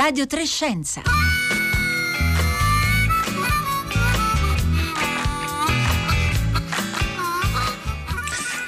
Radio 0.00 0.26
Trescenza. 0.26 1.02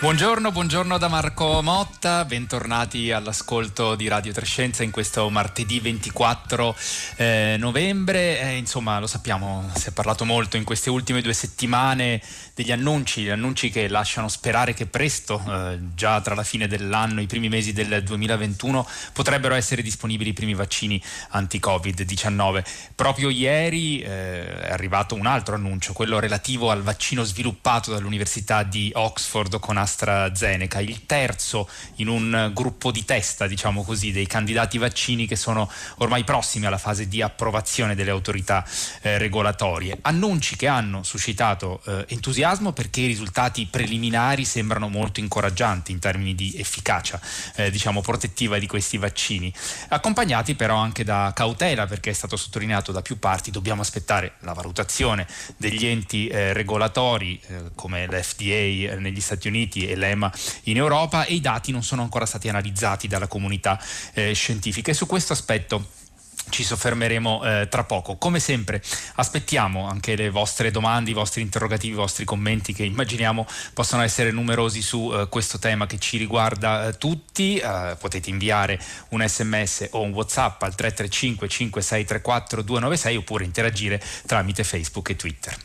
Buongiorno, 0.02 0.50
buongiorno 0.50 0.98
da 0.98 1.06
Marco 1.06 1.62
Motta, 1.62 2.24
bentornati 2.24 3.12
all'ascolto 3.12 3.94
di 3.94 4.08
Radio 4.08 4.32
Trescenza 4.32 4.82
in 4.82 4.90
questo 4.90 5.30
martedì 5.30 5.78
24 5.78 6.76
eh, 7.18 7.54
novembre. 7.56 8.40
Eh, 8.40 8.56
insomma, 8.56 8.98
lo 8.98 9.06
sappiamo, 9.06 9.70
si 9.76 9.90
è 9.90 9.92
parlato 9.92 10.24
molto 10.24 10.56
in 10.56 10.64
queste 10.64 10.90
ultime 10.90 11.22
due 11.22 11.32
settimane 11.32 12.20
degli 12.52 12.72
annunci, 12.72 13.30
annunci 13.30 13.70
che 13.70 13.86
lasciano 13.86 14.26
sperare 14.26 14.74
che 14.74 14.86
presto, 14.86 15.40
eh, 15.46 15.78
già 15.94 16.20
tra 16.20 16.34
la 16.34 16.42
fine 16.42 16.66
dell'anno, 16.66 17.20
i 17.20 17.28
primi 17.28 17.48
mesi 17.48 17.72
del 17.72 18.02
2021, 18.02 18.84
potrebbero 19.12 19.54
essere 19.54 19.82
disponibili 19.82 20.30
i 20.30 20.34
primi 20.34 20.54
vaccini 20.54 21.00
anti-Covid-19. 21.28 22.64
Proprio 22.96 23.30
ieri 23.30 24.00
eh, 24.00 24.62
è 24.62 24.72
arrivato 24.72 25.14
un 25.14 25.26
altro 25.26 25.54
annuncio, 25.54 25.92
quello 25.92 26.18
relativo 26.18 26.72
al 26.72 26.82
vaccino 26.82 27.22
sviluppato 27.22 27.92
dall'Università 27.92 28.64
di 28.64 28.90
Oxford 28.92 29.60
con 29.60 29.76
AstraZeneca 29.76 29.90
AstraZeneca, 29.92 30.80
il 30.80 31.04
terzo 31.04 31.68
in 31.96 32.08
un 32.08 32.50
gruppo 32.54 32.90
di 32.90 33.04
testa, 33.04 33.46
diciamo 33.46 33.84
così, 33.84 34.10
dei 34.10 34.26
candidati 34.26 34.78
vaccini 34.78 35.26
che 35.26 35.36
sono 35.36 35.70
ormai 35.98 36.24
prossimi 36.24 36.66
alla 36.66 36.78
fase 36.78 37.06
di 37.08 37.20
approvazione 37.20 37.94
delle 37.94 38.10
autorità 38.10 38.64
eh, 39.02 39.18
regolatorie. 39.18 39.98
Annunci 40.02 40.56
che 40.56 40.66
hanno 40.66 41.02
suscitato 41.02 41.82
eh, 41.86 42.06
entusiasmo 42.08 42.72
perché 42.72 43.02
i 43.02 43.06
risultati 43.06 43.66
preliminari 43.66 44.44
sembrano 44.44 44.88
molto 44.88 45.20
incoraggianti 45.20 45.92
in 45.92 45.98
termini 45.98 46.34
di 46.34 46.54
efficacia, 46.56 47.20
eh, 47.56 47.70
diciamo, 47.70 48.00
protettiva 48.00 48.58
di 48.58 48.66
questi 48.66 48.96
vaccini, 48.96 49.52
accompagnati 49.88 50.54
però 50.54 50.76
anche 50.76 51.04
da 51.04 51.32
cautela 51.34 51.86
perché 51.86 52.10
è 52.10 52.14
stato 52.14 52.36
sottolineato 52.36 52.92
da 52.92 53.02
più 53.02 53.18
parti, 53.18 53.50
dobbiamo 53.50 53.82
aspettare 53.82 54.34
la 54.40 54.54
valutazione 54.54 55.26
degli 55.56 55.84
enti 55.86 56.28
eh, 56.28 56.52
regolatori 56.52 57.38
eh, 57.46 57.70
come 57.74 58.06
l'FDA 58.06 58.92
eh, 58.92 58.96
negli 58.98 59.20
Stati 59.20 59.48
Uniti 59.48 59.81
e 59.86 59.96
l'EMA 59.96 60.32
in 60.64 60.76
Europa 60.76 61.24
e 61.24 61.34
i 61.34 61.40
dati 61.40 61.72
non 61.72 61.82
sono 61.82 62.02
ancora 62.02 62.26
stati 62.26 62.48
analizzati 62.48 63.08
dalla 63.08 63.26
comunità 63.26 63.80
eh, 64.14 64.32
scientifica 64.32 64.90
e 64.90 64.94
su 64.94 65.06
questo 65.06 65.32
aspetto 65.32 66.00
ci 66.48 66.62
soffermeremo 66.64 67.44
eh, 67.44 67.68
tra 67.68 67.84
poco. 67.84 68.16
Come 68.16 68.38
sempre 68.38 68.82
aspettiamo 69.14 69.88
anche 69.88 70.16
le 70.16 70.30
vostre 70.30 70.70
domande, 70.70 71.10
i 71.10 71.14
vostri 71.14 71.40
interrogativi, 71.42 71.94
i 71.94 71.96
vostri 71.96 72.24
commenti 72.24 72.72
che 72.72 72.84
immaginiamo 72.84 73.46
possano 73.72 74.02
essere 74.02 74.30
numerosi 74.30 74.82
su 74.82 75.10
eh, 75.12 75.28
questo 75.28 75.58
tema 75.58 75.86
che 75.86 75.98
ci 75.98 76.18
riguarda 76.18 76.88
eh, 76.88 76.98
tutti. 76.98 77.56
Eh, 77.56 77.96
potete 77.98 78.30
inviare 78.30 78.80
un 79.10 79.26
sms 79.26 79.88
o 79.92 80.02
un 80.02 80.12
whatsapp 80.12 80.62
al 80.62 80.74
335 80.74 81.48
5634 81.48 82.62
296 82.62 83.16
oppure 83.16 83.44
interagire 83.44 84.02
tramite 84.26 84.64
Facebook 84.64 85.10
e 85.10 85.16
Twitter. 85.16 85.56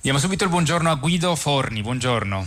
Diamo 0.00 0.18
subito 0.18 0.44
il 0.44 0.50
buongiorno 0.50 0.90
a 0.90 0.94
Guido 0.94 1.36
Forni, 1.36 1.82
buongiorno. 1.82 2.46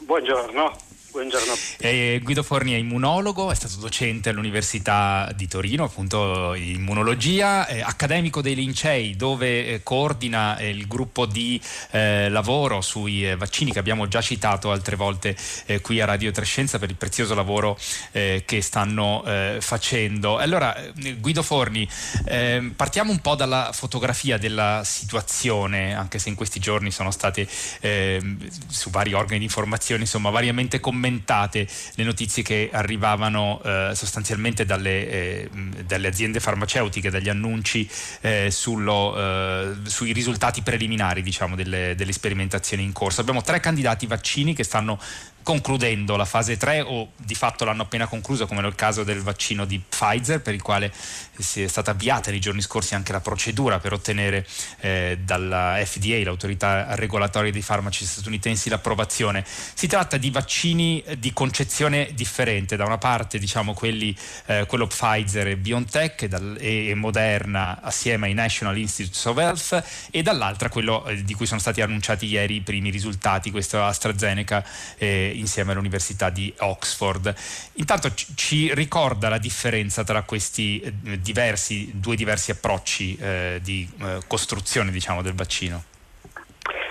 Buongiorno. 0.00 0.93
Buongiorno. 1.14 1.54
Eh, 1.78 2.18
Guido 2.24 2.42
Forni 2.42 2.72
è 2.72 2.76
immunologo, 2.76 3.52
è 3.52 3.54
stato 3.54 3.76
docente 3.76 4.30
all'Università 4.30 5.30
di 5.36 5.46
Torino, 5.46 5.84
appunto 5.84 6.54
immunologia, 6.54 7.68
eh, 7.68 7.82
accademico 7.82 8.42
dei 8.42 8.56
Lincei 8.56 9.14
dove 9.14 9.64
eh, 9.64 9.82
coordina 9.84 10.56
eh, 10.56 10.70
il 10.70 10.88
gruppo 10.88 11.24
di 11.24 11.60
eh, 11.92 12.28
lavoro 12.30 12.80
sui 12.80 13.30
eh, 13.30 13.36
vaccini 13.36 13.70
che 13.70 13.78
abbiamo 13.78 14.08
già 14.08 14.20
citato 14.20 14.72
altre 14.72 14.96
volte 14.96 15.36
qui 15.82 16.00
a 16.00 16.04
Radio 16.04 16.32
Trescenza 16.32 16.80
per 16.80 16.90
il 16.90 16.96
prezioso 16.96 17.34
lavoro 17.34 17.78
che 18.10 18.60
stanno 18.60 19.22
facendo. 19.60 20.38
Allora 20.38 20.76
Guido 21.18 21.42
Forni, 21.42 21.88
ehm, 22.26 22.70
partiamo 22.70 23.12
un 23.12 23.20
po' 23.20 23.34
dalla 23.36 23.70
fotografia 23.72 24.36
della 24.36 24.82
situazione, 24.84 25.94
anche 25.94 26.18
se 26.18 26.28
in 26.28 26.34
questi 26.34 26.58
giorni 26.58 26.90
sono 26.90 27.10
state 27.10 27.46
ehm, 27.80 28.48
su 28.66 28.90
vari 28.90 29.12
organi 29.12 29.38
di 29.38 29.44
informazione 29.44 30.02
insomma 30.02 30.30
variamente 30.30 30.80
commentate 30.80 31.02
commentate 31.04 31.68
le 31.96 32.04
notizie 32.04 32.42
che 32.42 32.70
arrivavano 32.72 33.60
eh, 33.62 33.90
sostanzialmente 33.94 34.64
dalle, 34.64 35.10
eh, 35.10 35.50
dalle, 35.84 36.08
aziende 36.08 36.40
farmaceutiche, 36.40 37.10
dagli 37.10 37.28
annunci 37.28 37.88
eh, 38.22 38.50
sullo, 38.50 39.14
eh, 39.16 39.74
sui 39.84 40.12
risultati 40.12 40.62
preliminari 40.62 41.22
diciamo, 41.22 41.54
delle, 41.54 41.94
delle 41.94 42.12
sperimentazioni 42.12 42.82
in 42.82 42.92
corso. 42.92 43.20
Abbiamo 43.20 43.42
tre 43.42 43.60
candidati 43.60 44.06
vaccini 44.06 44.54
che 44.54 44.64
stanno 44.64 44.98
concludendo 45.44 46.16
la 46.16 46.24
fase 46.24 46.56
3 46.56 46.80
o 46.80 47.10
di 47.16 47.34
fatto 47.34 47.64
l'hanno 47.64 47.82
appena 47.82 48.06
conclusa 48.06 48.46
come 48.46 48.62
nel 48.62 48.74
caso 48.74 49.04
del 49.04 49.20
vaccino 49.20 49.66
di 49.66 49.78
Pfizer 49.78 50.40
per 50.40 50.54
il 50.54 50.62
quale 50.62 50.92
si 51.38 51.62
è 51.62 51.66
stata 51.68 51.90
avviata 51.90 52.30
nei 52.30 52.40
giorni 52.40 52.62
scorsi 52.62 52.94
anche 52.94 53.12
la 53.12 53.20
procedura 53.20 53.78
per 53.78 53.92
ottenere 53.92 54.46
eh, 54.80 55.18
dalla 55.22 55.78
FDA, 55.84 56.22
l'autorità 56.24 56.94
regolatoria 56.94 57.52
dei 57.52 57.60
farmaci 57.60 58.06
statunitensi, 58.06 58.70
l'approvazione. 58.70 59.44
Si 59.46 59.86
tratta 59.86 60.16
di 60.16 60.30
vaccini 60.30 61.04
di 61.18 61.32
concezione 61.34 62.10
differente, 62.14 62.76
da 62.76 62.86
una 62.86 62.98
parte 62.98 63.38
diciamo 63.38 63.74
quelli, 63.74 64.16
eh, 64.46 64.64
quello 64.66 64.86
Pfizer 64.86 65.48
e 65.48 65.56
BioNTech 65.56 66.22
e, 66.22 66.28
dal, 66.28 66.56
e, 66.58 66.94
Moderna 66.94 67.82
assieme 67.82 68.28
ai 68.28 68.34
National 68.34 68.78
Institutes 68.78 69.24
of 69.26 69.36
Health 69.36 69.84
e 70.10 70.22
dall'altra 70.22 70.70
quello 70.70 71.04
eh, 71.06 71.22
di 71.22 71.34
cui 71.34 71.44
sono 71.44 71.60
stati 71.60 71.82
annunciati 71.82 72.24
ieri 72.26 72.56
i 72.56 72.60
primi 72.62 72.88
risultati, 72.88 73.50
questo 73.50 73.82
AstraZeneca 73.84 74.64
eh, 74.96 75.32
insieme 75.38 75.72
all'Università 75.72 76.30
di 76.30 76.52
Oxford. 76.58 77.34
Intanto 77.74 78.12
ci 78.34 78.72
ricorda 78.74 79.28
la 79.28 79.38
differenza 79.38 80.04
tra 80.04 80.22
questi 80.22 80.80
eh, 80.80 81.20
diversi, 81.20 81.92
due 81.94 82.16
diversi 82.16 82.50
approcci 82.50 83.16
eh, 83.16 83.60
di 83.62 83.88
eh, 84.00 84.20
costruzione 84.26 84.90
diciamo, 84.90 85.22
del 85.22 85.34
vaccino? 85.34 85.84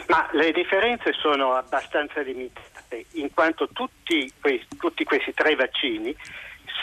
Ma 0.08 0.30
le 0.34 0.52
differenze 0.52 1.14
sono 1.14 1.54
abbastanza 1.54 2.22
limitate, 2.22 3.06
in 3.14 3.34
quanto 3.34 3.70
tutti, 3.70 4.32
que- 4.40 4.66
tutti 4.78 5.04
questi 5.04 5.34
tre 5.34 5.56
vaccini 5.56 6.16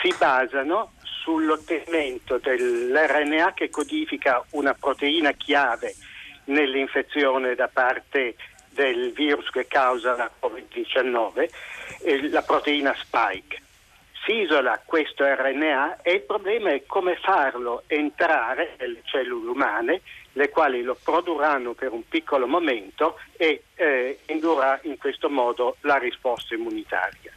si 0.01 0.13
basano 0.17 0.93
sull'ottenimento 1.23 2.39
dell'RNA 2.39 3.53
che 3.53 3.69
codifica 3.69 4.43
una 4.51 4.73
proteina 4.73 5.31
chiave 5.33 5.95
nell'infezione 6.45 7.55
da 7.55 7.67
parte 7.67 8.35
del 8.71 9.11
virus 9.11 9.49
che 9.49 9.67
causa 9.67 10.15
la 10.15 10.31
Covid-19, 10.41 11.49
eh, 12.01 12.29
la 12.29 12.41
proteina 12.41 12.95
spike. 12.97 13.61
Si 14.25 14.41
isola 14.41 14.81
questo 14.85 15.23
RNA 15.23 16.01
e 16.01 16.11
il 16.13 16.21
problema 16.21 16.71
è 16.71 16.83
come 16.85 17.15
farlo 17.15 17.83
entrare 17.87 18.75
nelle 18.79 19.01
cellule 19.03 19.49
umane, 19.49 20.01
le 20.33 20.49
quali 20.49 20.83
lo 20.83 20.95
produrranno 21.01 21.73
per 21.73 21.91
un 21.91 22.07
piccolo 22.07 22.47
momento 22.47 23.19
e 23.35 23.63
eh, 23.75 24.19
indurrà 24.27 24.79
in 24.83 24.97
questo 24.97 25.29
modo 25.29 25.77
la 25.81 25.97
risposta 25.97 26.53
immunitaria. 26.53 27.33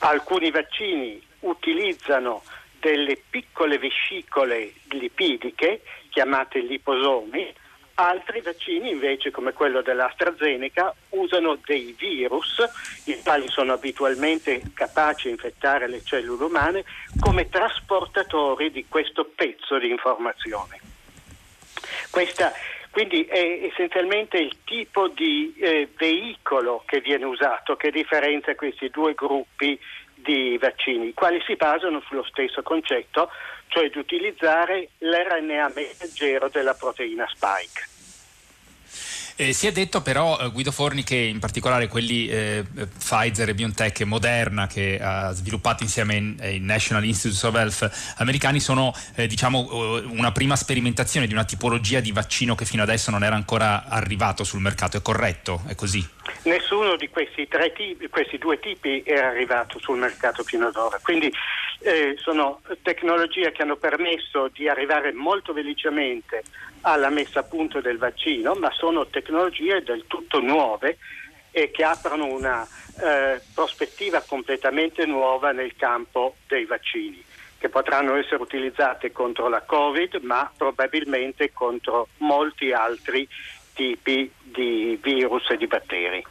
Alcuni 0.00 0.50
vaccini 0.50 1.24
utilizzano 1.40 2.42
delle 2.80 3.16
piccole 3.30 3.78
vescicole 3.78 4.72
lipidiche 4.90 5.82
chiamate 6.10 6.58
liposomi 6.58 7.54
Altri 7.94 8.40
vaccini 8.40 8.90
invece, 8.90 9.30
come 9.30 9.52
quello 9.52 9.82
dell'AstraZeneca, 9.82 10.94
usano 11.10 11.58
dei 11.64 11.94
virus, 11.98 12.62
i 13.04 13.20
quali 13.22 13.48
sono 13.48 13.74
abitualmente 13.74 14.62
capaci 14.72 15.26
di 15.26 15.34
infettare 15.34 15.88
le 15.88 16.02
cellule 16.02 16.44
umane, 16.44 16.84
come 17.20 17.48
trasportatori 17.48 18.70
di 18.70 18.86
questo 18.88 19.30
pezzo 19.34 19.78
di 19.78 19.90
informazione. 19.90 20.80
Questa 22.10 22.52
quindi 22.92 23.24
è 23.24 23.70
essenzialmente 23.72 24.36
il 24.36 24.58
tipo 24.64 25.08
di 25.08 25.54
eh, 25.56 25.88
veicolo 25.96 26.82
che 26.84 27.00
viene 27.00 27.24
usato 27.24 27.74
che 27.74 27.90
differenzia 27.90 28.54
questi 28.54 28.90
due 28.90 29.14
gruppi 29.14 29.80
di 30.22 30.58
vaccini, 30.58 31.12
quali 31.14 31.42
si 31.46 31.56
basano 31.56 32.00
sullo 32.06 32.24
stesso 32.24 32.62
concetto, 32.62 33.30
cioè 33.68 33.88
di 33.90 33.98
utilizzare 33.98 34.90
l'RNA 34.98 35.72
messaggero 35.74 36.48
della 36.48 36.74
proteina 36.74 37.26
spike. 37.28 37.91
Eh, 39.36 39.52
si 39.52 39.66
è 39.66 39.72
detto 39.72 40.02
però, 40.02 40.38
eh, 40.38 40.50
Guido 40.50 40.70
Forni, 40.70 41.04
che 41.04 41.16
in 41.16 41.38
particolare 41.38 41.88
quelli 41.88 42.28
eh, 42.28 42.64
Pfizer 42.98 43.48
e 43.48 43.54
BioNTech 43.54 44.00
e 44.00 44.04
Moderna 44.04 44.66
che 44.66 44.98
ha 45.00 45.32
sviluppato 45.32 45.82
insieme 45.82 46.34
ai 46.40 46.60
National 46.60 47.04
Institutes 47.04 47.42
of 47.42 47.54
Health 47.54 48.14
americani 48.18 48.60
sono 48.60 48.94
eh, 49.14 49.26
diciamo, 49.26 49.68
eh, 49.70 50.04
una 50.06 50.32
prima 50.32 50.54
sperimentazione 50.56 51.26
di 51.26 51.32
una 51.32 51.44
tipologia 51.44 52.00
di 52.00 52.12
vaccino 52.12 52.54
che 52.54 52.64
fino 52.66 52.82
adesso 52.82 53.10
non 53.10 53.24
era 53.24 53.34
ancora 53.34 53.86
arrivato 53.88 54.44
sul 54.44 54.60
mercato. 54.60 54.96
È 54.98 55.02
corretto? 55.02 55.62
È 55.66 55.74
così? 55.74 56.06
Nessuno 56.44 56.96
di 56.96 57.08
questi, 57.08 57.48
tipi, 57.74 58.08
questi 58.08 58.38
due 58.38 58.58
tipi 58.58 59.02
era 59.04 59.28
arrivato 59.28 59.78
sul 59.78 59.98
mercato 59.98 60.42
fino 60.42 60.66
ad 60.66 60.76
ora. 60.76 60.98
Quindi 61.02 61.32
eh, 61.80 62.14
sono 62.18 62.60
tecnologie 62.82 63.50
che 63.52 63.62
hanno 63.62 63.76
permesso 63.76 64.48
di 64.52 64.68
arrivare 64.68 65.12
molto 65.12 65.52
velocemente 65.52 66.42
alla 66.82 67.10
messa 67.10 67.40
a 67.40 67.44
punto 67.44 67.80
del 67.80 67.98
vaccino, 67.98 68.54
ma 68.54 68.70
sono 68.72 69.06
tecnologie 69.06 69.82
del 69.82 70.04
tutto 70.06 70.40
nuove 70.40 70.98
e 71.50 71.70
che 71.70 71.84
aprono 71.84 72.26
una 72.26 72.66
eh, 73.00 73.40
prospettiva 73.54 74.22
completamente 74.26 75.04
nuova 75.06 75.52
nel 75.52 75.74
campo 75.76 76.36
dei 76.46 76.64
vaccini, 76.64 77.22
che 77.58 77.68
potranno 77.68 78.16
essere 78.16 78.42
utilizzate 78.42 79.12
contro 79.12 79.48
la 79.48 79.62
Covid, 79.62 80.16
ma 80.22 80.50
probabilmente 80.56 81.52
contro 81.52 82.08
molti 82.18 82.72
altri 82.72 83.28
tipi 83.74 84.30
di 84.42 84.98
virus 85.00 85.50
e 85.50 85.56
di 85.56 85.66
batteri. 85.66 86.24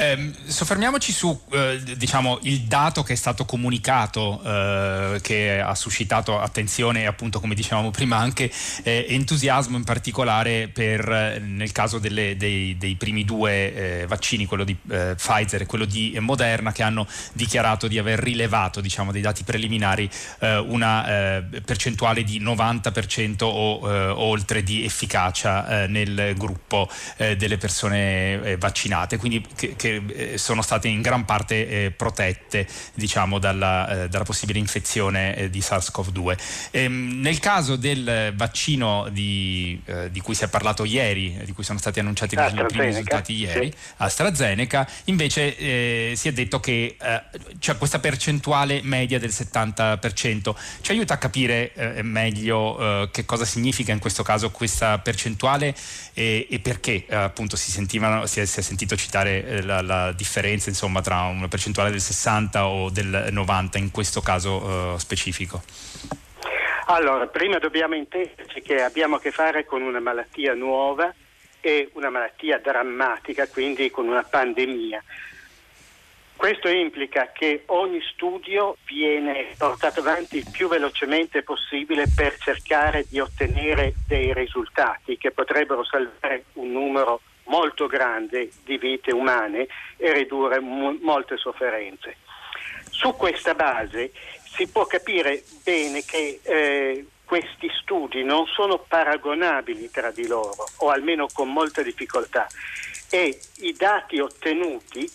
Eh, 0.00 0.32
soffermiamoci 0.46 1.12
su 1.12 1.38
eh, 1.50 1.78
diciamo, 1.94 2.38
il 2.44 2.60
dato 2.62 3.02
che 3.02 3.12
è 3.12 3.16
stato 3.16 3.44
comunicato, 3.44 4.40
eh, 4.42 5.18
che 5.20 5.60
ha 5.60 5.74
suscitato 5.74 6.40
attenzione 6.40 7.02
e 7.02 7.06
appunto 7.06 7.38
come 7.38 7.54
dicevamo 7.54 7.90
prima 7.90 8.16
anche 8.16 8.50
eh, 8.82 9.04
entusiasmo 9.10 9.76
in 9.76 9.84
particolare 9.84 10.68
per, 10.68 11.06
eh, 11.06 11.38
nel 11.40 11.70
caso 11.72 11.98
delle, 11.98 12.34
dei, 12.38 12.78
dei, 12.78 12.94
primi 12.94 13.26
due 13.26 13.74
eh, 13.74 14.06
vaccini, 14.06 14.46
quello 14.46 14.64
di 14.64 14.74
Pfizer 14.74 15.60
e 15.60 15.66
quello 15.66 15.84
di 15.84 16.16
Moderna, 16.18 16.72
che 16.72 16.82
hanno 16.82 17.06
dichiarato 17.34 17.86
di 17.86 17.98
aver 17.98 18.20
rilevato 18.20 18.80
diciamo, 18.80 19.12
dei 19.12 19.20
dati 19.20 19.44
preliminari 19.44 20.08
una 20.40 21.42
percentuale 21.64 22.22
di 22.24 22.40
90% 22.40 23.44
o 23.44 24.18
oltre 24.18 24.62
di 24.62 24.84
efficacia 24.84 25.86
nel 25.86 26.34
gruppo 26.36 26.88
delle 27.16 27.58
persone 27.58 28.56
vaccinate. 28.58 29.16
Quindi 29.16 29.44
che, 29.54 29.74
che 29.76 29.89
eh, 29.96 30.38
sono 30.38 30.62
state 30.62 30.88
in 30.88 31.00
gran 31.00 31.24
parte 31.24 31.68
eh, 31.68 31.90
protette 31.90 32.66
diciamo, 32.94 33.38
dalla, 33.38 34.04
eh, 34.04 34.08
dalla, 34.08 34.24
possibile 34.24 34.58
infezione 34.58 35.36
eh, 35.36 35.50
di 35.50 35.60
SARS-CoV-2. 35.60 36.38
Ehm, 36.70 37.20
nel 37.20 37.38
caso 37.38 37.76
del 37.76 38.32
vaccino 38.36 39.08
di, 39.10 39.80
eh, 39.84 40.10
di, 40.10 40.20
cui 40.20 40.34
si 40.34 40.44
è 40.44 40.48
parlato 40.48 40.84
ieri, 40.84 41.38
di 41.44 41.52
cui 41.52 41.64
sono 41.64 41.78
stati 41.78 42.00
annunciati 42.00 42.34
i 42.34 42.64
primi 42.68 42.86
risultati 42.86 43.34
ieri, 43.34 43.70
sì. 43.70 43.76
AstraZeneca, 43.98 44.88
invece 45.04 46.16
si 46.16 46.28
è 46.28 46.32
detto 46.32 46.60
che 46.60 46.96
c'è 47.58 47.76
questa 47.76 47.98
percentuale 47.98 48.80
media 48.82 49.18
del 49.18 49.30
70%. 49.30 50.54
Ci 50.80 50.90
aiuta 50.92 51.14
a 51.14 51.18
capire 51.18 51.72
meglio 52.02 53.08
che 53.10 53.24
cosa 53.24 53.44
significa 53.44 53.92
in 53.92 53.98
questo 53.98 54.22
caso 54.22 54.50
questa 54.50 54.98
percentuale 54.98 55.74
e, 56.14 56.46
e 56.50 56.58
perché 56.60 57.06
appunto 57.08 57.56
si, 57.56 57.70
sentivano, 57.70 58.26
si, 58.26 58.40
è, 58.40 58.44
si 58.44 58.60
è 58.60 58.62
sentito 58.62 58.96
citare 58.96 59.62
la 59.62 59.79
la, 59.82 60.12
differenza 60.12 60.68
insomma, 60.68 61.00
tra 61.00 61.22
una 61.22 61.48
percentuale 61.48 61.90
del 61.90 62.00
60 62.00 62.66
o 62.66 62.90
del 62.90 63.28
90 63.30 63.78
in 63.78 63.90
questo 63.90 64.20
caso 64.20 64.56
uh, 64.56 64.98
specifico? 64.98 65.62
Allora, 66.86 67.26
prima 67.26 67.58
dobbiamo 67.58 67.94
intenderci 67.94 68.62
che 68.62 68.82
abbiamo 68.82 69.16
a 69.16 69.20
che 69.20 69.30
fare 69.30 69.64
con 69.64 69.82
una 69.82 70.00
malattia 70.00 70.54
nuova 70.54 71.14
e 71.60 71.90
una 71.92 72.10
malattia 72.10 72.58
drammatica, 72.58 73.46
quindi 73.46 73.90
con 73.90 74.08
una 74.08 74.24
pandemia. 74.24 75.02
Questo 76.40 76.68
implica 76.68 77.32
che 77.32 77.64
ogni 77.66 78.00
studio 78.00 78.78
viene 78.86 79.48
portato 79.58 80.00
avanti 80.00 80.38
il 80.38 80.48
più 80.50 80.68
velocemente 80.68 81.42
possibile 81.42 82.06
per 82.16 82.38
cercare 82.38 83.04
di 83.06 83.20
ottenere 83.20 83.92
dei 84.08 84.32
risultati 84.32 85.18
che 85.18 85.32
potrebbero 85.32 85.84
salvare 85.84 86.44
un 86.54 86.72
numero 86.72 87.20
molto 87.50 87.86
grande 87.86 88.50
di 88.64 88.78
vite 88.78 89.12
umane 89.12 89.66
e 89.96 90.12
ridurre 90.12 90.60
mo- 90.60 90.96
molte 91.00 91.36
sofferenze. 91.36 92.16
Su 92.90 93.14
questa 93.16 93.54
base 93.54 94.12
si 94.44 94.68
può 94.68 94.86
capire 94.86 95.42
bene 95.64 96.02
che 96.04 96.40
eh, 96.42 97.06
questi 97.24 97.70
studi 97.80 98.24
non 98.24 98.46
sono 98.46 98.78
paragonabili 98.78 99.90
tra 99.90 100.10
di 100.10 100.26
loro, 100.26 100.64
o 100.78 100.90
almeno 100.90 101.26
con 101.32 101.52
molta 101.52 101.82
difficoltà, 101.82 102.46
e 103.10 103.38
i 103.58 103.72
dati 103.72 104.18
ottenuti, 104.18 105.08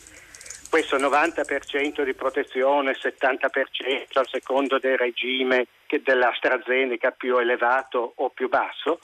questo 0.69 0.97
90% 0.97 2.03
di 2.03 2.13
protezione, 2.13 2.93
70% 2.93 4.19
a 4.19 4.25
secondo 4.29 4.77
del 4.79 4.97
regime 4.97 5.67
dell'AstraZeneca 5.87 7.11
più 7.11 7.37
elevato 7.37 8.13
o 8.15 8.29
più 8.29 8.49
basso, 8.49 8.99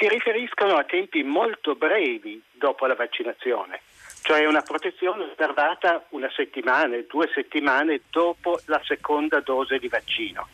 si 0.00 0.08
riferiscono 0.08 0.76
a 0.76 0.84
tempi 0.84 1.22
molto 1.22 1.74
brevi 1.74 2.42
dopo 2.52 2.86
la 2.86 2.94
vaccinazione, 2.94 3.82
cioè 4.22 4.46
una 4.46 4.62
protezione 4.62 5.24
osservata 5.24 6.06
una 6.10 6.30
settimana, 6.34 6.96
due 7.06 7.28
settimane 7.34 8.00
dopo 8.10 8.58
la 8.64 8.80
seconda 8.82 9.40
dose 9.40 9.78
di 9.78 9.88
vaccino. 9.88 10.48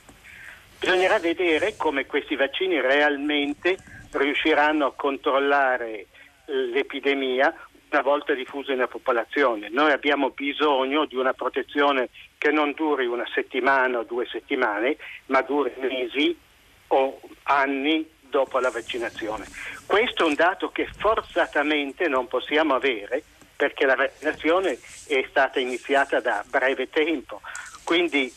Bisognerà 0.80 1.20
vedere 1.20 1.76
come 1.76 2.06
questi 2.06 2.34
vaccini 2.34 2.80
realmente 2.80 3.76
riusciranno 4.10 4.86
a 4.86 4.94
controllare 4.94 6.06
l'epidemia 6.46 7.54
una 7.92 8.02
volta 8.02 8.34
diffusa 8.34 8.72
nella 8.72 8.88
popolazione. 8.88 9.68
Noi 9.68 9.92
abbiamo 9.92 10.30
bisogno 10.30 11.04
di 11.04 11.14
una 11.14 11.34
protezione 11.34 12.08
che 12.36 12.50
non 12.50 12.72
duri 12.72 13.06
una 13.06 13.26
settimana 13.32 13.98
o 13.98 14.02
due 14.02 14.26
settimane, 14.26 14.96
ma 15.26 15.40
duri 15.42 15.72
mesi 15.78 16.36
o 16.88 17.20
anni 17.44 18.14
dopo 18.36 18.58
la 18.58 18.68
vaccinazione. 18.68 19.46
Questo 19.86 20.24
è 20.24 20.26
un 20.26 20.34
dato 20.34 20.68
che 20.70 20.86
forzatamente 20.98 22.06
non 22.06 22.28
possiamo 22.28 22.74
avere 22.74 23.22
perché 23.56 23.86
la 23.86 23.94
vaccinazione 23.94 24.78
è 25.06 25.24
stata 25.30 25.58
iniziata 25.58 26.20
da 26.20 26.44
breve 26.46 26.90
tempo, 26.90 27.40
quindi 27.82 28.30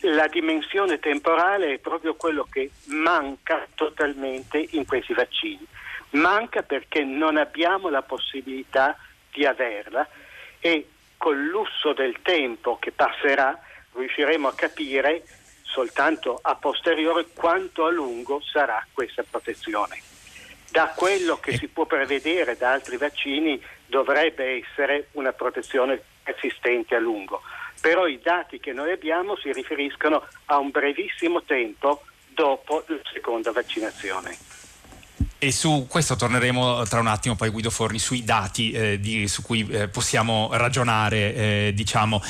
la 0.00 0.26
dimensione 0.26 0.98
temporale 0.98 1.74
è 1.74 1.78
proprio 1.78 2.16
quello 2.16 2.44
che 2.50 2.70
manca 2.86 3.68
totalmente 3.76 4.66
in 4.70 4.84
questi 4.84 5.14
vaccini. 5.14 5.64
Manca 6.10 6.62
perché 6.62 7.04
non 7.04 7.36
abbiamo 7.36 7.88
la 7.88 8.02
possibilità 8.02 8.96
di 9.32 9.44
averla 9.44 10.08
e 10.58 10.88
col 11.16 11.40
lusso 11.44 11.92
del 11.92 12.16
tempo 12.22 12.78
che 12.80 12.90
passerà 12.90 13.56
riusciremo 13.92 14.48
a 14.48 14.54
capire 14.54 15.22
soltanto 15.76 16.38
a 16.40 16.54
posteriore 16.54 17.26
quanto 17.34 17.84
a 17.84 17.90
lungo 17.90 18.40
sarà 18.40 18.82
questa 18.94 19.22
protezione. 19.28 20.00
Da 20.70 20.94
quello 20.96 21.36
che 21.36 21.54
si 21.54 21.68
può 21.68 21.84
prevedere 21.84 22.56
da 22.56 22.72
altri 22.72 22.96
vaccini 22.96 23.62
dovrebbe 23.84 24.62
essere 24.62 25.08
una 25.12 25.32
protezione 25.32 26.02
persistente 26.22 26.94
a 26.94 26.98
lungo, 26.98 27.42
però 27.82 28.06
i 28.06 28.18
dati 28.22 28.58
che 28.58 28.72
noi 28.72 28.90
abbiamo 28.90 29.36
si 29.36 29.52
riferiscono 29.52 30.26
a 30.46 30.56
un 30.56 30.70
brevissimo 30.70 31.42
tempo 31.42 32.04
dopo 32.28 32.82
la 32.86 32.96
seconda 33.12 33.52
vaccinazione. 33.52 34.55
E 35.38 35.52
su 35.52 35.84
questo 35.86 36.16
torneremo 36.16 36.84
tra 36.84 36.98
un 36.98 37.08
attimo 37.08 37.34
poi 37.34 37.50
Guido 37.50 37.68
Forni 37.68 37.98
sui 37.98 38.24
dati 38.24 38.70
eh, 38.70 38.98
di, 38.98 39.28
su 39.28 39.42
cui 39.42 39.68
eh, 39.68 39.86
possiamo 39.86 40.48
ragionare 40.52 41.34
eh, 41.34 41.72
diciamo. 41.74 42.22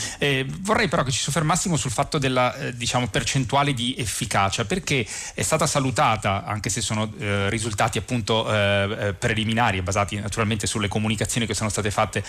vorrei 0.62 0.88
però 0.88 1.04
che 1.04 1.12
ci 1.12 1.20
soffermassimo 1.20 1.76
sul 1.76 1.92
fatto 1.92 2.18
della 2.18 2.52
eh, 2.56 2.76
diciamo, 2.76 3.06
percentuale 3.06 3.74
di 3.74 3.94
efficacia 3.96 4.64
perché 4.64 5.06
è 5.34 5.42
stata 5.42 5.68
salutata 5.68 6.44
anche 6.44 6.68
se 6.68 6.80
sono 6.80 7.12
eh, 7.20 7.48
risultati 7.48 7.96
appunto 7.98 8.52
eh, 8.52 9.14
preliminari 9.16 9.80
basati 9.82 10.18
naturalmente 10.18 10.66
sulle 10.66 10.88
comunicazioni 10.88 11.46
che 11.46 11.54
sono 11.54 11.70
state 11.70 11.92
fatte 11.92 12.24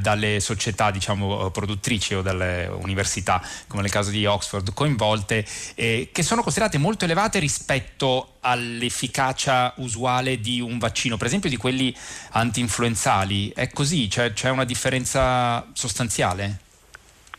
dalle 0.00 0.40
società 0.40 0.90
diciamo, 0.90 1.50
produttrici 1.50 2.14
o 2.14 2.22
dalle 2.22 2.66
università 2.66 3.40
come 3.68 3.82
nel 3.82 3.90
caso 3.90 4.10
di 4.10 4.26
Oxford 4.26 4.74
coinvolte 4.74 5.46
che 5.74 6.22
sono 6.22 6.42
considerate 6.42 6.78
molto 6.78 7.04
elevate 7.04 7.38
rispetto 7.38 8.32
all'efficacia 8.40 9.74
usuale 9.76 10.07
di 10.40 10.60
un 10.60 10.78
vaccino, 10.78 11.16
per 11.16 11.26
esempio 11.26 11.48
di 11.48 11.56
quelli 11.56 11.94
anti-influenzali. 12.32 13.52
È 13.54 13.68
così? 13.70 14.08
Cioè, 14.08 14.32
c'è 14.32 14.50
una 14.50 14.64
differenza 14.64 15.66
sostanziale? 15.72 16.58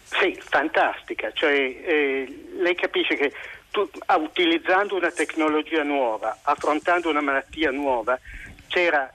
Sì, 0.06 0.40
fantastica. 0.42 1.32
Cioè, 1.34 1.52
eh, 1.52 2.46
lei 2.60 2.76
capisce 2.76 3.16
che 3.16 3.34
tu, 3.72 3.90
utilizzando 4.08 4.96
una 4.96 5.12
tecnologia 5.12 5.84
nuova, 5.84 6.40
affrontando 6.44 7.10
una 7.10 7.22
malattia 7.22 7.72
nuova, 7.72 8.20
c'era 8.68 9.12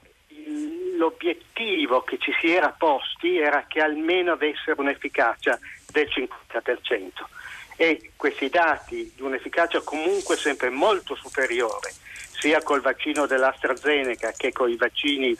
l'obiettivo 0.96 2.02
che 2.02 2.18
ci 2.18 2.32
si 2.40 2.50
era 2.50 2.70
posti 2.70 3.38
era 3.38 3.64
che 3.66 3.80
almeno 3.80 4.32
avessero 4.32 4.80
un'efficacia 4.80 5.58
del 5.90 6.08
50% 6.08 7.10
e 7.76 8.12
questi 8.16 8.48
dati 8.48 9.12
di 9.14 9.22
un'efficacia 9.22 9.80
comunque 9.82 10.36
sempre 10.36 10.70
molto 10.70 11.16
superiore 11.16 11.92
sia 12.44 12.62
col 12.62 12.82
vaccino 12.82 13.24
dell'AstraZeneca 13.24 14.34
che 14.36 14.52
con 14.52 14.68
i 14.68 14.76
vaccini 14.76 15.34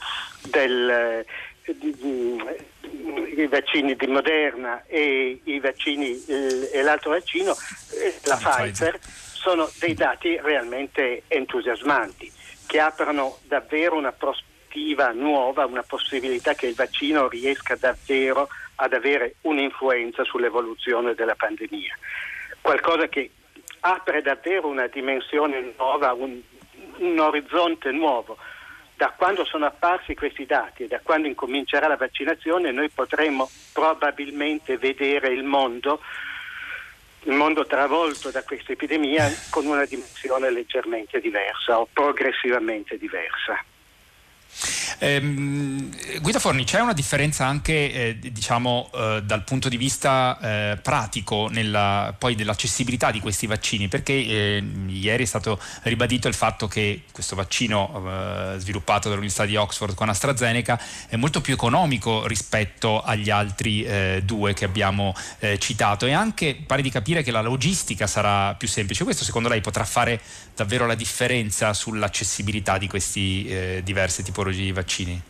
del, 0.48 1.22
i 1.66 3.46
vaccini 3.46 3.94
di 3.94 4.06
Moderna 4.06 4.84
e, 4.86 5.38
vaccini, 5.60 6.24
e 6.24 6.80
l'altro 6.80 7.10
vaccino, 7.10 7.54
eh, 7.92 8.14
la 8.24 8.36
Pfizer, 8.36 8.98
sono 9.02 9.70
dei 9.78 9.92
dati 9.92 10.40
realmente 10.40 11.24
entusiasmanti 11.28 12.32
che 12.66 12.80
aprono 12.80 13.36
davvero 13.42 13.98
una 13.98 14.12
prospettiva 14.12 15.10
nuova, 15.10 15.66
una 15.66 15.82
possibilità 15.82 16.54
che 16.54 16.68
il 16.68 16.74
vaccino 16.74 17.28
riesca 17.28 17.76
davvero 17.76 18.48
ad 18.76 18.94
avere 18.94 19.34
un'influenza 19.42 20.24
sull'evoluzione 20.24 21.12
della 21.12 21.34
pandemia. 21.34 21.98
Qualcosa 22.62 23.08
che 23.08 23.30
apre 23.80 24.22
davvero 24.22 24.68
una 24.68 24.86
dimensione 24.86 25.74
nuova, 25.76 26.14
un, 26.14 26.40
un 26.98 27.18
orizzonte 27.18 27.90
nuovo 27.90 28.36
da 28.96 29.12
quando 29.16 29.44
sono 29.44 29.66
apparsi 29.66 30.14
questi 30.14 30.46
dati 30.46 30.84
e 30.84 30.86
da 30.86 31.00
quando 31.02 31.26
incomincerà 31.26 31.88
la 31.88 31.96
vaccinazione 31.96 32.70
noi 32.70 32.88
potremo 32.90 33.50
probabilmente 33.72 34.78
vedere 34.78 35.28
il 35.28 35.42
mondo, 35.42 36.00
il 37.22 37.32
mondo 37.32 37.66
travolto 37.66 38.30
da 38.30 38.44
questa 38.44 38.72
epidemia 38.72 39.28
con 39.50 39.66
una 39.66 39.84
dimensione 39.84 40.50
leggermente 40.50 41.20
diversa 41.20 41.80
o 41.80 41.88
progressivamente 41.92 42.96
diversa. 42.96 43.62
Ehm, 44.98 45.90
Guido 46.20 46.38
Forni, 46.38 46.64
c'è 46.64 46.80
una 46.80 46.92
differenza 46.92 47.46
anche 47.46 47.92
eh, 47.92 48.18
diciamo, 48.18 48.90
eh, 48.94 49.22
dal 49.24 49.44
punto 49.44 49.68
di 49.68 49.76
vista 49.76 50.38
eh, 50.40 50.76
pratico 50.76 51.48
nella, 51.50 52.14
poi 52.16 52.34
dell'accessibilità 52.34 53.10
di 53.10 53.20
questi 53.20 53.46
vaccini, 53.46 53.88
perché 53.88 54.12
eh, 54.12 54.64
ieri 54.88 55.22
è 55.22 55.26
stato 55.26 55.60
ribadito 55.82 56.28
il 56.28 56.34
fatto 56.34 56.68
che 56.68 57.02
questo 57.12 57.34
vaccino 57.34 58.54
eh, 58.54 58.58
sviluppato 58.58 59.08
dall'Università 59.08 59.46
di 59.46 59.56
Oxford 59.56 59.94
con 59.94 60.08
AstraZeneca 60.08 60.80
è 61.08 61.16
molto 61.16 61.40
più 61.40 61.54
economico 61.54 62.26
rispetto 62.26 63.02
agli 63.02 63.30
altri 63.30 63.82
eh, 63.84 64.22
due 64.24 64.54
che 64.54 64.64
abbiamo 64.64 65.14
citato 65.58 66.06
e 66.06 66.12
anche 66.12 66.56
pare 66.66 66.80
di 66.80 66.90
capire 66.90 67.22
che 67.22 67.30
la 67.30 67.42
logistica 67.42 68.06
sarà 68.06 68.54
più 68.54 68.68
semplice. 68.68 69.04
Questo 69.04 69.24
secondo 69.24 69.48
lei 69.48 69.60
potrà 69.60 69.84
fare 69.84 70.20
davvero 70.54 70.86
la 70.86 70.94
differenza 70.94 71.72
sull'accessibilità 71.72 72.78
di 72.78 72.88
queste 72.88 73.82
diverse 73.82 74.22
tipologie 74.22 74.62
di 74.62 74.72
vaccini? 74.72 75.22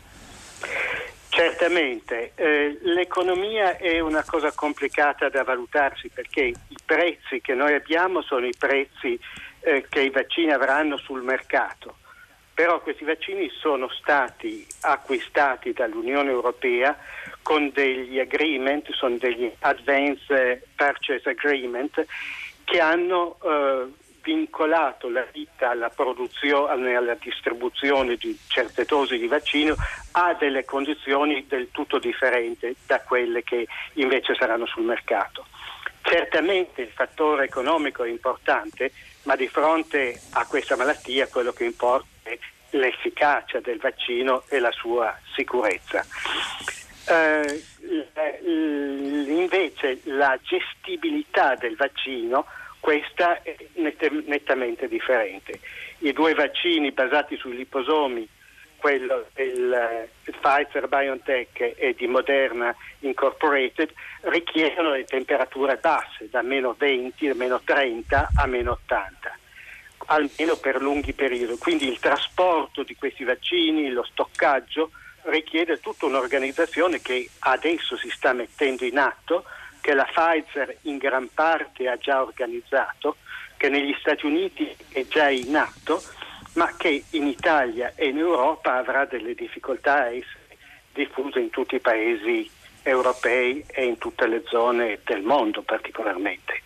Certamente, 1.34 2.30
eh, 2.36 2.78
l'economia 2.82 3.76
è 3.76 3.98
una 3.98 4.22
cosa 4.22 4.52
complicata 4.52 5.28
da 5.28 5.42
valutarsi 5.42 6.08
perché 6.08 6.42
i 6.42 6.76
prezzi 6.84 7.40
che 7.40 7.54
noi 7.54 7.74
abbiamo 7.74 8.22
sono 8.22 8.46
i 8.46 8.54
prezzi 8.56 9.18
eh, 9.58 9.84
che 9.88 10.02
i 10.02 10.10
vaccini 10.10 10.52
avranno 10.52 10.96
sul 10.96 11.22
mercato, 11.24 11.96
però 12.54 12.80
questi 12.80 13.02
vaccini 13.02 13.50
sono 13.50 13.88
stati 13.88 14.64
acquistati 14.82 15.72
dall'Unione 15.72 16.30
Europea 16.30 16.96
con 17.42 17.68
degli 17.74 18.20
agreement, 18.20 18.88
sono 18.92 19.16
degli 19.16 19.50
advance 19.58 20.68
purchase 20.76 21.30
agreement 21.30 22.06
che 22.62 22.78
hanno 22.78 23.38
eh, 23.42 23.86
vincolato 24.24 25.08
la 25.10 25.24
vita 25.30 25.70
alla 25.70 25.90
produzione, 25.90 26.96
alla 26.96 27.14
distribuzione 27.14 28.16
di 28.16 28.36
certe 28.48 28.84
dosi 28.84 29.18
di 29.18 29.26
vaccino 29.26 29.76
a 30.12 30.34
delle 30.34 30.64
condizioni 30.64 31.46
del 31.46 31.68
tutto 31.70 31.98
differenti 31.98 32.74
da 32.86 33.00
quelle 33.00 33.42
che 33.42 33.66
invece 33.94 34.34
saranno 34.34 34.66
sul 34.66 34.84
mercato. 34.84 35.46
Certamente 36.02 36.82
il 36.82 36.90
fattore 36.90 37.44
economico 37.44 38.02
è 38.02 38.08
importante, 38.08 38.92
ma 39.24 39.36
di 39.36 39.48
fronte 39.48 40.20
a 40.32 40.46
questa 40.46 40.76
malattia 40.76 41.28
quello 41.28 41.52
che 41.52 41.64
importa 41.64 42.06
è 42.22 42.38
l'efficacia 42.70 43.60
del 43.60 43.78
vaccino 43.78 44.44
e 44.48 44.58
la 44.58 44.72
sua 44.72 45.16
sicurezza. 45.34 46.04
Eh, 47.06 47.62
invece 49.26 50.00
la 50.04 50.38
gestibilità 50.42 51.54
del 51.54 51.76
vaccino 51.76 52.46
questa 52.84 53.40
è 53.42 53.56
nettamente 53.76 54.88
differente. 54.88 55.58
I 56.00 56.12
due 56.12 56.34
vaccini 56.34 56.92
basati 56.92 57.34
sui 57.38 57.56
liposomi, 57.56 58.28
quello 58.76 59.24
del 59.32 60.06
Pfizer 60.22 60.86
BioNTech 60.88 61.76
e 61.78 61.94
di 61.96 62.06
Moderna 62.06 62.76
Incorporated, 62.98 63.90
richiedono 64.24 64.90
le 64.90 65.04
temperature 65.04 65.76
basse, 65.76 66.28
da 66.28 66.42
meno 66.42 66.74
20, 66.76 67.26
da 67.26 67.32
meno 67.32 67.62
30 67.64 68.28
a 68.36 68.46
meno 68.46 68.72
80 68.72 69.38
almeno 70.08 70.56
per 70.56 70.82
lunghi 70.82 71.14
periodi. 71.14 71.56
Quindi 71.56 71.88
il 71.88 71.98
trasporto 71.98 72.82
di 72.82 72.94
questi 72.96 73.24
vaccini, 73.24 73.88
lo 73.88 74.04
stoccaggio, 74.04 74.90
richiede 75.22 75.80
tutta 75.80 76.04
un'organizzazione 76.04 77.00
che 77.00 77.30
adesso 77.38 77.96
si 77.96 78.10
sta 78.10 78.34
mettendo 78.34 78.84
in 78.84 78.98
atto 78.98 79.46
che 79.84 79.92
la 79.92 80.08
Pfizer 80.10 80.78
in 80.82 80.96
gran 80.96 81.28
parte 81.34 81.88
ha 81.88 81.98
già 81.98 82.22
organizzato, 82.22 83.16
che 83.58 83.68
negli 83.68 83.94
Stati 84.00 84.24
Uniti 84.24 84.74
è 84.88 85.06
già 85.06 85.28
in 85.28 85.54
atto, 85.54 86.02
ma 86.54 86.74
che 86.78 87.04
in 87.10 87.26
Italia 87.26 87.92
e 87.94 88.08
in 88.08 88.16
Europa 88.16 88.76
avrà 88.78 89.04
delle 89.04 89.34
difficoltà 89.34 90.04
a 90.04 90.06
essere 90.06 90.56
diffuso 90.94 91.38
in 91.38 91.50
tutti 91.50 91.74
i 91.74 91.80
paesi 91.80 92.50
europei 92.82 93.62
e 93.66 93.84
in 93.84 93.98
tutte 93.98 94.26
le 94.26 94.42
zone 94.46 95.00
del 95.04 95.20
mondo 95.20 95.60
particolarmente. 95.60 96.62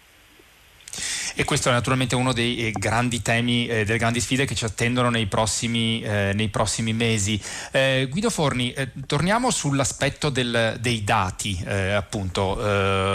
E 1.34 1.44
questo 1.44 1.68
è 1.68 1.72
naturalmente 1.72 2.14
uno 2.14 2.32
dei 2.32 2.66
eh, 2.66 2.72
grandi 2.72 3.22
temi, 3.22 3.66
eh, 3.66 3.84
delle 3.84 3.98
grandi 3.98 4.20
sfide 4.20 4.44
che 4.44 4.54
ci 4.54 4.64
attendono 4.64 5.10
nei 5.10 5.26
prossimi, 5.26 6.00
eh, 6.02 6.32
nei 6.34 6.48
prossimi 6.48 6.92
mesi. 6.92 7.40
Eh, 7.70 8.06
Guido 8.10 8.30
Forni, 8.30 8.72
eh, 8.72 8.90
torniamo 9.06 9.50
sull'aspetto 9.50 10.30
del, 10.30 10.76
dei 10.80 11.04
dati 11.04 11.62
eh, 11.66 11.92
appunto 11.92 12.36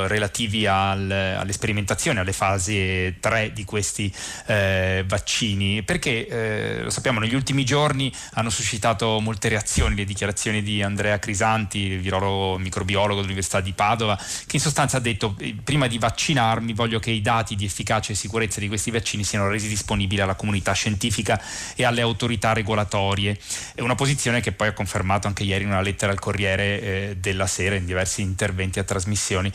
relativi 0.08 0.66
al, 0.66 1.10
alle 1.10 1.52
sperimentazioni, 1.52 2.20
alle 2.20 2.34
fasi 2.34 3.16
3 3.20 3.52
di 3.54 3.64
questi 3.66 4.12
vaccini, 4.46 5.84
perché 5.84 6.82
lo 6.84 6.90
sappiamo 6.90 7.20
negli 7.20 7.36
ultimi 7.36 7.64
giorni 7.64 8.12
hanno 8.34 8.50
suscitato 8.50 9.20
molte 9.20 9.50
reazioni 9.50 9.96
le 9.96 10.06
dichiarazioni 10.06 10.62
di 10.62 10.82
Andrea 10.82 11.20
Crisanti, 11.20 11.96
virologo 11.98 12.58
microbiologo 12.58 13.16
dell'Università 13.16 13.62
di 13.62 13.74
Padova, 13.74 14.18
che 14.18 14.56
in 14.56 14.62
sostanza 14.62 14.98
ha 14.98 15.02
detto 15.02 15.36
prima 15.64 15.88
di 15.88 15.98
vaccinarmi 15.98 16.74
voglio 16.74 17.00
che 17.00 17.12
i 17.12 17.22
dati 17.22 17.56
di 17.56 17.66
efficacia 17.66 18.03
e 18.12 18.16
sicurezza 18.16 18.60
di 18.60 18.68
questi 18.68 18.92
vaccini 18.92 19.24
siano 19.24 19.48
resi 19.48 19.68
disponibili 19.68 20.22
alla 20.22 20.36
comunità 20.36 20.74
scientifica 20.74 21.42
e 21.76 21.84
alle 21.86 22.02
autorità 22.02 22.54
regolatorie. 22.54 23.38
È 23.74 23.82
una 23.82 23.96
posizione 23.96 24.42
che 24.42 24.52
poi 24.52 24.68
ha 24.68 24.74
confermato 24.74 25.28
anche 25.28 25.44
ieri 25.44 25.64
in 25.64 25.70
una 25.70 25.82
lettera 25.82 26.12
al 26.12 26.20
Corriere 26.20 26.82
eh, 26.82 27.18
della 27.20 27.48
Sera 27.48 27.76
in 27.76 27.86
diversi 27.86 28.22
interventi 28.22 28.80
a 28.80 28.84
trasmissioni. 28.84 29.52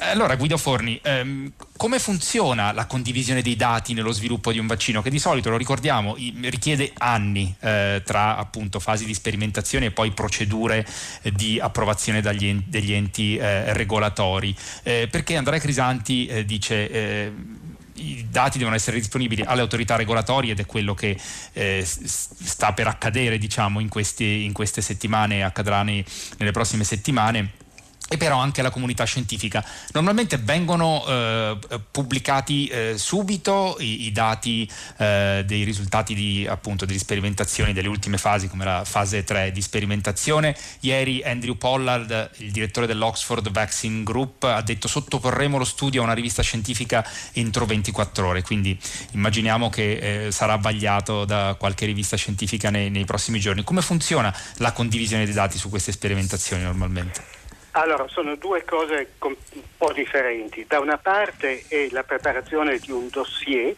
Allora 0.00 0.36
Guido 0.36 0.56
Forni, 0.56 1.00
ehm, 1.02 1.52
come 1.76 1.98
funziona 1.98 2.72
la 2.72 2.86
condivisione 2.86 3.42
dei 3.42 3.56
dati 3.56 3.94
nello 3.94 4.12
sviluppo 4.12 4.52
di 4.52 4.58
un 4.58 4.66
vaccino 4.66 5.02
che 5.02 5.10
di 5.10 5.18
solito, 5.18 5.50
lo 5.50 5.56
ricordiamo, 5.56 6.16
richiede 6.42 6.92
anni 6.98 7.54
eh, 7.60 8.02
tra 8.04 8.36
appunto 8.36 8.80
fasi 8.80 9.04
di 9.04 9.14
sperimentazione 9.14 9.86
e 9.86 9.90
poi 9.90 10.12
procedure 10.12 10.86
eh, 11.22 11.32
di 11.32 11.58
approvazione 11.60 12.20
dagli, 12.20 12.62
degli 12.66 12.92
enti 12.92 13.36
eh, 13.36 13.72
regolatori? 13.72 14.54
Eh, 14.82 15.08
perché 15.10 15.36
Andrea 15.36 15.58
Crisanti 15.58 16.44
dice 16.46 17.32
i 17.96 18.26
dati 18.30 18.58
devono 18.58 18.76
essere 18.76 18.96
disponibili 18.98 19.42
alle 19.42 19.60
autorità 19.60 19.96
regolatorie 19.96 20.52
ed 20.52 20.60
è 20.60 20.66
quello 20.66 20.94
che 20.94 21.18
eh, 21.52 21.84
sta 21.84 22.72
per 22.72 22.86
accadere 22.86 23.38
diciamo, 23.38 23.80
in, 23.80 23.88
questi, 23.88 24.44
in 24.44 24.52
queste 24.52 24.80
settimane, 24.80 25.42
accadrà 25.42 25.82
nei, 25.82 26.04
nelle 26.38 26.52
prossime 26.52 26.84
settimane 26.84 27.55
e 28.08 28.16
però 28.16 28.38
anche 28.38 28.62
la 28.62 28.70
comunità 28.70 29.04
scientifica. 29.04 29.64
Normalmente 29.92 30.36
vengono 30.36 31.04
eh, 31.06 31.58
pubblicati 31.90 32.66
eh, 32.66 32.94
subito 32.96 33.76
i, 33.80 34.06
i 34.06 34.12
dati 34.12 34.70
eh, 34.98 35.42
dei 35.44 35.64
risultati 35.64 36.14
di, 36.14 36.46
appunto, 36.48 36.84
delle 36.84 36.98
sperimentazioni 36.98 37.72
delle 37.72 37.88
ultime 37.88 38.16
fasi, 38.16 38.48
come 38.48 38.64
la 38.64 38.84
fase 38.84 39.24
3 39.24 39.50
di 39.50 39.60
sperimentazione. 39.60 40.56
Ieri 40.80 41.22
Andrew 41.24 41.56
Pollard, 41.56 42.30
il 42.38 42.52
direttore 42.52 42.86
dell'Oxford 42.86 43.50
Vaccine 43.50 44.04
Group, 44.04 44.44
ha 44.44 44.62
detto 44.62 44.86
sottoporremo 44.86 45.58
lo 45.58 45.64
studio 45.64 46.00
a 46.00 46.04
una 46.04 46.14
rivista 46.14 46.42
scientifica 46.42 47.04
entro 47.32 47.66
24 47.66 48.26
ore, 48.26 48.42
quindi 48.42 48.78
immaginiamo 49.12 49.68
che 49.68 50.26
eh, 50.26 50.32
sarà 50.32 50.56
vagliato 50.56 51.24
da 51.24 51.56
qualche 51.58 51.86
rivista 51.86 52.16
scientifica 52.16 52.70
nei, 52.70 52.88
nei 52.90 53.04
prossimi 53.04 53.40
giorni. 53.40 53.64
Come 53.64 53.82
funziona 53.82 54.34
la 54.58 54.72
condivisione 54.72 55.24
dei 55.24 55.34
dati 55.34 55.58
su 55.58 55.68
queste 55.68 55.90
sperimentazioni 55.90 56.62
normalmente? 56.62 57.35
Allora, 57.76 58.08
sono 58.08 58.36
due 58.36 58.64
cose 58.64 59.12
un 59.20 59.36
po' 59.76 59.92
differenti. 59.92 60.64
Da 60.66 60.80
una 60.80 60.96
parte 60.96 61.62
è 61.68 61.88
la 61.90 62.04
preparazione 62.04 62.78
di 62.78 62.90
un 62.90 63.08
dossier 63.10 63.74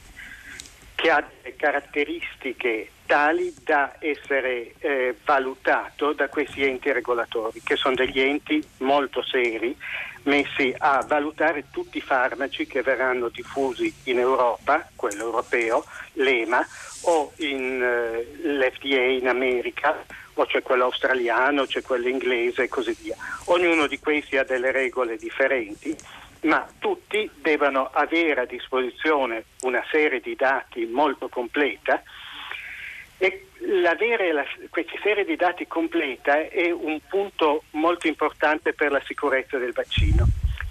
che 0.95 1.11
ha 1.11 1.21
delle 1.43 1.57
caratteristiche 1.57 2.91
tali 3.07 3.53
da 3.65 3.97
essere 3.99 4.75
eh, 4.79 5.17
valutato 5.25 6.13
da 6.13 6.29
questi 6.29 6.63
enti 6.63 6.93
regolatori, 6.93 7.61
che 7.65 7.75
sono 7.75 7.97
degli 7.97 8.21
enti 8.21 8.65
molto 8.79 9.21
seri, 9.25 9.77
messi 10.29 10.73
a 10.77 11.05
valutare 11.07 11.65
tutti 11.71 11.99
i 11.99 12.03
farmaci 12.03 12.67
che 12.67 12.83
verranno 12.83 13.29
diffusi 13.29 13.93
in 14.05 14.19
Europa, 14.19 14.89
quello 14.95 15.25
europeo, 15.25 15.85
l'EMA, 16.13 16.65
o 17.03 17.33
in, 17.39 17.83
eh, 17.83 18.49
l'FDA 18.49 19.03
in 19.03 19.29
America, 19.29 20.05
o 20.35 20.45
c'è 20.45 20.63
quello 20.63 20.85
australiano, 20.85 21.67
c'è 21.67 21.83
quello 21.83 22.09
inglese 22.09 22.65
e 22.65 22.69
così 22.69 22.97
via. 23.01 23.17
Ognuno 23.47 23.87
di 23.87 23.99
questi 23.99 24.37
ha 24.37 24.45
delle 24.45 24.71
regole 24.71 25.17
differenti 25.17 25.97
ma 26.43 26.65
tutti 26.79 27.29
devono 27.35 27.91
avere 27.93 28.43
a 28.43 28.47
disposizione 28.47 29.47
una 29.63 29.83
serie 29.91 30.21
di 30.21 30.37
dati 30.37 30.87
molto 30.87 31.29
completa 31.29 32.01
e 33.19 33.47
l'avere 33.59 34.33
la, 34.33 34.45
questa 34.71 34.99
serie 35.03 35.25
di 35.25 35.37
dati 35.37 35.67
completa 35.67 36.49
è 36.49 36.71
un 36.71 37.01
punto 37.09 37.65
molto 37.73 38.07
importante 38.07 38.73
per 38.73 38.91
la 38.91 39.03
sicurezza 39.05 39.59
del 39.59 39.73
vaccino. 39.73 40.27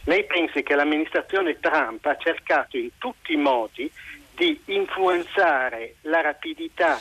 Lei 0.05 0.23
pensi 0.25 0.63
che 0.63 0.75
l'amministrazione 0.75 1.59
Trump 1.59 2.05
ha 2.05 2.15
cercato 2.15 2.77
in 2.77 2.91
tutti 2.97 3.33
i 3.33 3.37
modi 3.37 3.91
di 4.33 4.59
influenzare 4.65 5.95
la 6.01 6.21
rapidità 6.21 6.99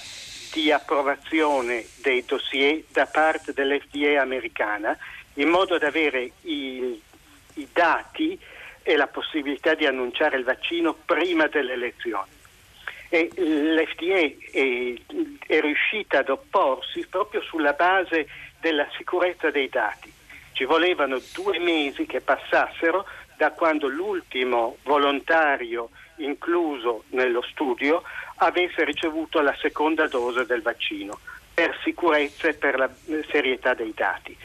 di 0.52 0.72
approvazione 0.72 1.84
dei 2.02 2.24
dossier 2.24 2.82
da 2.90 3.06
parte 3.06 3.52
dell'FDA 3.52 4.20
americana 4.20 4.96
in 5.34 5.48
modo 5.48 5.78
da 5.78 5.86
avere 5.86 6.32
i, 6.42 7.00
i 7.54 7.68
dati 7.72 8.38
e 8.82 8.96
la 8.96 9.06
possibilità 9.06 9.74
di 9.74 9.86
annunciare 9.86 10.36
il 10.36 10.44
vaccino 10.44 10.94
prima 10.94 11.46
delle 11.46 11.74
elezioni. 11.74 12.35
E 13.08 13.30
L'FDA 13.34 14.34
è, 14.50 15.60
riuscita 15.60 16.18
ad 16.18 16.28
opporsi 16.28 17.06
proprio 17.08 17.40
sulla 17.42 17.72
base 17.72 18.26
della 18.60 18.86
sicurezza 18.96 19.50
dei 19.50 19.68
dati. 19.68 20.12
Ci 20.52 20.64
volevano 20.64 21.20
due 21.34 21.58
mesi 21.58 22.06
che 22.06 22.20
passassero 22.20 23.06
da 23.36 23.52
quando 23.52 23.88
l'ultimo 23.88 24.78
volontario 24.82 25.90
incluso 26.16 27.04
nello 27.08 27.42
studio 27.42 28.02
avesse 28.36 28.84
ricevuto 28.84 29.40
la 29.40 29.54
seconda 29.60 30.08
dose 30.08 30.46
del 30.46 30.62
vaccino 30.62 31.18
per 31.52 31.78
sicurezza 31.82 32.48
e 32.48 32.54
per 32.54 32.78
la 32.78 32.90
serietà 33.30 33.74
dei 33.74 33.92
dati. 33.94 34.36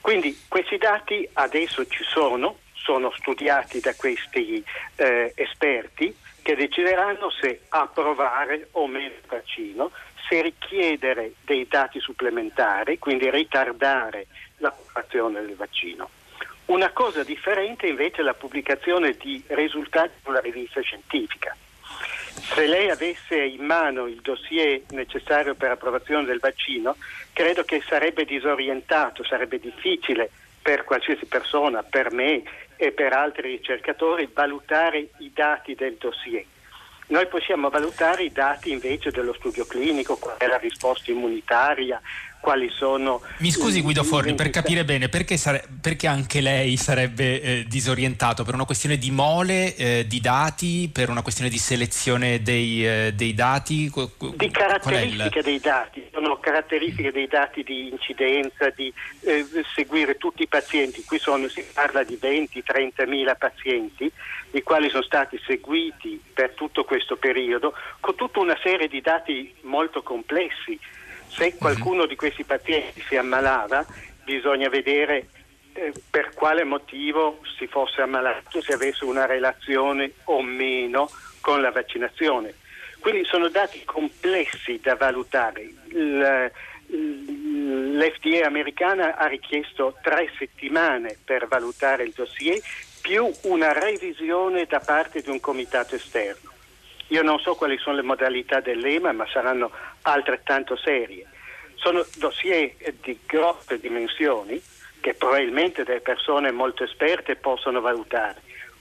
Quindi 0.00 0.38
questi 0.48 0.76
dati 0.76 1.26
adesso 1.34 1.86
ci 1.86 2.04
sono, 2.04 2.58
sono 2.74 3.10
studiati 3.16 3.80
da 3.80 3.94
questi 3.94 4.62
eh, 4.96 5.32
esperti 5.34 6.14
che 6.44 6.54
decideranno 6.54 7.30
se 7.30 7.62
approvare 7.70 8.68
o 8.72 8.86
meno 8.86 9.06
il 9.06 9.26
vaccino, 9.26 9.90
se 10.28 10.42
richiedere 10.42 11.32
dei 11.40 11.66
dati 11.66 11.98
supplementari, 12.00 12.98
quindi 12.98 13.30
ritardare 13.30 14.26
l'approvazione 14.58 15.40
del 15.40 15.56
vaccino. 15.56 16.10
Una 16.66 16.90
cosa 16.90 17.24
differente 17.24 17.86
invece 17.86 18.20
è 18.20 18.24
la 18.24 18.34
pubblicazione 18.34 19.12
di 19.12 19.42
risultati 19.48 20.12
sulla 20.22 20.40
rivista 20.40 20.82
scientifica. 20.82 21.56
Se 22.34 22.66
lei 22.66 22.90
avesse 22.90 23.42
in 23.42 23.64
mano 23.64 24.06
il 24.06 24.20
dossier 24.20 24.82
necessario 24.90 25.54
per 25.54 25.70
approvazione 25.70 26.26
del 26.26 26.40
vaccino, 26.40 26.96
credo 27.32 27.64
che 27.64 27.82
sarebbe 27.88 28.26
disorientato, 28.26 29.24
sarebbe 29.24 29.58
difficile 29.58 30.30
per 30.60 30.84
qualsiasi 30.84 31.24
persona, 31.24 31.82
per 31.82 32.10
me 32.12 32.42
e 32.76 32.92
per 32.92 33.12
altri 33.12 33.50
ricercatori, 33.50 34.30
valutare 34.32 35.08
i 35.18 35.30
dati 35.34 35.74
del 35.74 35.96
dossier. 35.98 36.44
Noi 37.06 37.26
possiamo 37.26 37.68
valutare 37.68 38.24
i 38.24 38.32
dati 38.32 38.70
invece 38.70 39.10
dello 39.10 39.34
studio 39.34 39.66
clinico, 39.66 40.16
qual 40.16 40.36
è 40.38 40.46
la 40.46 40.56
risposta 40.56 41.10
immunitaria, 41.10 42.00
quali 42.44 42.68
sono... 42.68 43.22
Mi 43.38 43.50
scusi 43.50 43.80
Guido 43.80 44.04
Forni, 44.04 44.34
per 44.34 44.50
capire 44.50 44.84
bene, 44.84 45.08
perché, 45.08 45.38
sare- 45.38 45.64
perché 45.80 46.06
anche 46.06 46.42
lei 46.42 46.76
sarebbe 46.76 47.40
eh, 47.40 47.64
disorientato? 47.66 48.44
Per 48.44 48.52
una 48.52 48.66
questione 48.66 48.98
di 48.98 49.10
mole 49.10 49.74
eh, 49.76 50.04
di 50.06 50.20
dati, 50.20 50.90
per 50.92 51.08
una 51.08 51.22
questione 51.22 51.48
di 51.48 51.56
selezione 51.56 52.42
dei, 52.42 52.86
eh, 52.86 53.12
dei 53.14 53.32
dati? 53.32 53.90
Di 54.36 54.50
caratteristiche 54.50 55.42
dei 55.42 55.58
dati, 55.58 56.06
sono 56.12 56.38
caratteristiche 56.38 57.10
dei 57.12 57.26
dati 57.28 57.62
di 57.62 57.88
incidenza, 57.88 58.68
di 58.68 58.92
eh, 59.20 59.46
seguire 59.74 60.18
tutti 60.18 60.42
i 60.42 60.46
pazienti, 60.46 61.02
qui 61.04 61.18
sono, 61.18 61.48
si 61.48 61.64
parla 61.72 62.04
di 62.04 62.18
20-30 62.20 63.08
mila 63.08 63.34
pazienti, 63.36 64.12
i 64.50 64.62
quali 64.62 64.90
sono 64.90 65.02
stati 65.02 65.40
seguiti 65.46 66.20
per 66.34 66.50
tutto 66.50 66.84
questo 66.84 67.16
periodo, 67.16 67.72
con 68.00 68.14
tutta 68.16 68.40
una 68.40 68.56
serie 68.62 68.86
di 68.86 69.00
dati 69.00 69.54
molto 69.62 70.02
complessi 70.02 70.78
se 71.34 71.50
mhm. 71.52 71.58
qualcuno 71.58 72.06
di 72.06 72.16
questi 72.16 72.44
pazienti 72.44 73.02
si 73.08 73.16
ammalava, 73.16 73.84
bisogna 74.24 74.68
vedere 74.68 75.28
eh, 75.74 75.92
per 76.10 76.32
quale 76.34 76.64
motivo 76.64 77.40
si 77.58 77.66
fosse 77.66 78.00
ammalato, 78.00 78.62
se 78.62 78.72
avesse 78.72 79.04
una 79.04 79.26
relazione 79.26 80.12
o 80.24 80.40
meno 80.42 81.10
con 81.40 81.60
la 81.60 81.70
vaccinazione. 81.70 82.54
Quindi 83.00 83.24
sono 83.24 83.48
dati 83.48 83.84
complessi 83.84 84.80
da 84.82 84.94
valutare. 84.94 85.68
L'FDA 86.86 88.46
americana 88.46 89.16
ha 89.16 89.26
richiesto 89.26 89.98
tre 90.00 90.30
settimane 90.38 91.18
per 91.22 91.46
valutare 91.46 92.04
il 92.04 92.12
dossier 92.14 92.58
più 93.02 93.30
una 93.42 93.72
revisione 93.72 94.64
da 94.64 94.78
parte 94.80 95.20
di 95.20 95.28
un 95.28 95.38
comitato 95.40 95.96
esterno. 95.96 96.53
Io 97.08 97.22
non 97.22 97.38
so 97.38 97.54
quali 97.54 97.78
sono 97.78 97.96
le 97.96 98.02
modalità 98.02 98.60
dell'EMA, 98.60 99.12
ma 99.12 99.26
saranno 99.30 99.70
altrettanto 100.02 100.76
serie. 100.76 101.26
Sono 101.74 102.04
dossier 102.16 102.74
di 103.02 103.18
grosse 103.26 103.78
dimensioni 103.78 104.60
che 105.00 105.14
probabilmente 105.14 105.84
delle 105.84 106.00
persone 106.00 106.50
molto 106.50 106.84
esperte 106.84 107.36
possono 107.36 107.80
valutare. 107.80 108.40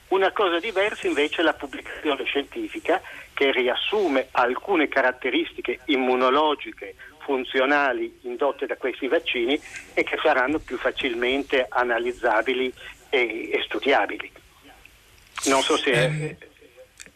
Una 0.10 0.32
cosa 0.32 0.60
diversa 0.60 1.08
invece 1.08 1.42
è 1.42 1.44
la 1.44 1.54
pubblicazione 1.54 2.24
scientifica 2.24 3.02
che 3.34 3.52
riassume 3.52 4.28
alcune 4.32 4.88
caratteristiche 4.88 5.80
immunologiche 5.86 6.96
funzionali 7.18 8.20
indotte 8.22 8.66
da 8.68 8.78
questi 8.78 9.08
vaccini 9.08 9.60
e 9.94 10.04
che 10.04 10.18
saranno 10.22 10.60
più 10.60 10.78
facilmente 10.78 11.66
analizzabili 11.68 12.72
e, 13.10 13.50
e 13.52 13.62
studiabili. 13.66 14.32
Non 15.46 15.62
so 15.62 15.78
se... 15.78 15.92
Eh, 15.92 16.38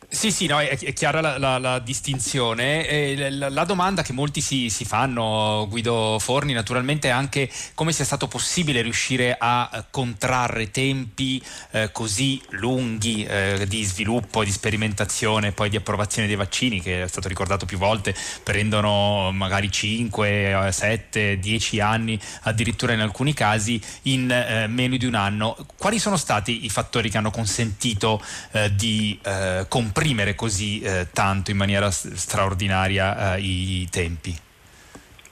sì, 0.09 0.31
sì, 0.31 0.45
no, 0.45 0.61
è, 0.61 0.77
chiara 0.93 1.19
la, 1.19 1.37
la, 1.37 1.57
la 1.57 1.79
distinzione. 1.79 3.29
La, 3.29 3.49
la, 3.49 3.63
domanda 3.65 4.03
che 4.03 4.13
molti 4.13 4.39
si, 4.39 4.69
si, 4.69 4.85
fanno, 4.85 5.67
Guido 5.69 6.17
Forni, 6.17 6.53
naturalmente 6.53 7.09
è 7.09 7.11
anche 7.11 7.51
come 7.73 7.91
sia 7.91 8.05
stato 8.05 8.29
possibile 8.29 8.81
riuscire 8.81 9.35
a 9.37 9.85
contrarre 9.91 10.71
tempi 10.71 11.43
eh, 11.71 11.91
così 11.91 12.41
lunghi 12.51 13.25
eh, 13.25 13.65
di 13.67 13.83
sviluppo, 13.83 14.45
di 14.45 14.51
sperimentazione 14.51 15.47
e 15.47 15.51
poi 15.51 15.69
di 15.69 15.75
approvazione 15.75 16.27
dei 16.27 16.37
vaccini, 16.37 16.81
che 16.81 17.03
è 17.03 17.07
stato 17.07 17.27
ricordato 17.27 17.65
più 17.65 17.77
volte, 17.77 18.15
prendono 18.43 19.31
magari 19.33 19.69
5, 19.69 20.69
7, 20.71 21.37
10 21.37 21.79
anni, 21.81 22.17
addirittura 22.43 22.93
in 22.93 23.01
alcuni 23.01 23.33
casi, 23.33 23.79
in 24.03 24.31
eh, 24.31 24.67
meno 24.67 24.95
di 24.95 25.05
un 25.05 25.15
anno. 25.15 25.57
Quali 25.75 25.99
sono 25.99 26.15
stati 26.15 26.63
i 26.63 26.69
fattori 26.69 27.09
che 27.09 27.17
hanno 27.17 27.29
consentito 27.29 28.23
eh, 28.53 28.73
di 28.73 29.19
eh, 29.21 29.65
comprare? 29.67 29.95
Comprimere 29.97 30.35
così 30.35 30.79
eh, 30.81 31.07
tanto 31.11 31.49
in 31.49 31.57
maniera 31.57 31.89
straordinaria 31.89 33.33
eh, 33.35 33.39
i 33.39 33.87
tempi? 33.89 34.31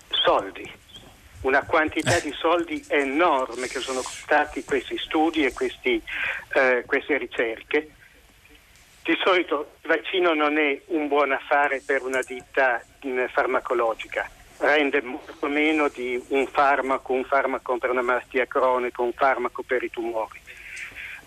Soldi, 0.10 0.67
una 1.41 1.63
quantità 1.65 2.19
di 2.19 2.32
soldi 2.32 2.84
enorme 2.88 3.67
che 3.67 3.80
sono 3.80 4.01
costati 4.01 4.63
questi 4.63 4.97
studi 4.97 5.45
e 5.45 5.54
questi, 5.54 6.01
eh, 6.56 6.84
queste 6.88 7.17
ricerche. 7.19 7.91
Di 9.04 9.15
solito 9.23 9.73
il 9.84 9.88
vaccino 9.88 10.34
non 10.34 10.58
è 10.58 10.82
un 10.88 11.08
buon 11.08 11.32
affare 11.32 11.84
per 11.86 12.01
una 12.01 12.21
ditta 12.25 12.84
farmacologica, 13.32 14.28
rende 14.58 14.99
molto 15.04 15.45
meno 15.45 15.89
di 15.89 16.19
un 16.30 16.47
farmaco, 16.47 17.13
un 17.13 17.23
farmaco 17.23 17.78
per 17.78 17.91
una 17.91 18.01
malattia 18.01 18.47
cronica, 18.47 19.04
un 19.04 19.13
farmaco 19.13 19.62
per 19.62 19.84
i 19.84 19.91
tumori 19.91 20.41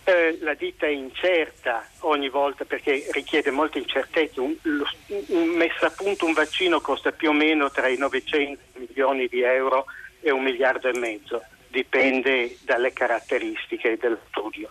eh, 0.08 0.38
la 0.40 0.54
ditta 0.54 0.86
è 0.86 0.90
incerta 0.90 1.86
ogni 2.00 2.30
volta 2.30 2.64
perché 2.64 3.06
richiede 3.10 3.50
molta 3.50 3.76
incertezza. 3.76 4.40
Un, 4.40 4.56
un, 4.62 5.48
messo 5.48 5.84
a 5.84 5.90
punto 5.90 6.24
un 6.24 6.32
vaccino 6.32 6.80
costa 6.80 7.12
più 7.12 7.28
o 7.28 7.32
meno 7.32 7.70
tra 7.70 7.88
i 7.88 7.98
900 7.98 8.58
milioni 8.78 9.26
di 9.26 9.42
euro 9.42 9.84
e 10.20 10.30
un 10.30 10.42
miliardo 10.42 10.88
e 10.88 10.98
mezzo, 10.98 11.42
dipende 11.68 12.56
dalle 12.62 12.94
caratteristiche 12.94 13.98
dello 13.98 14.18
studio. 14.28 14.70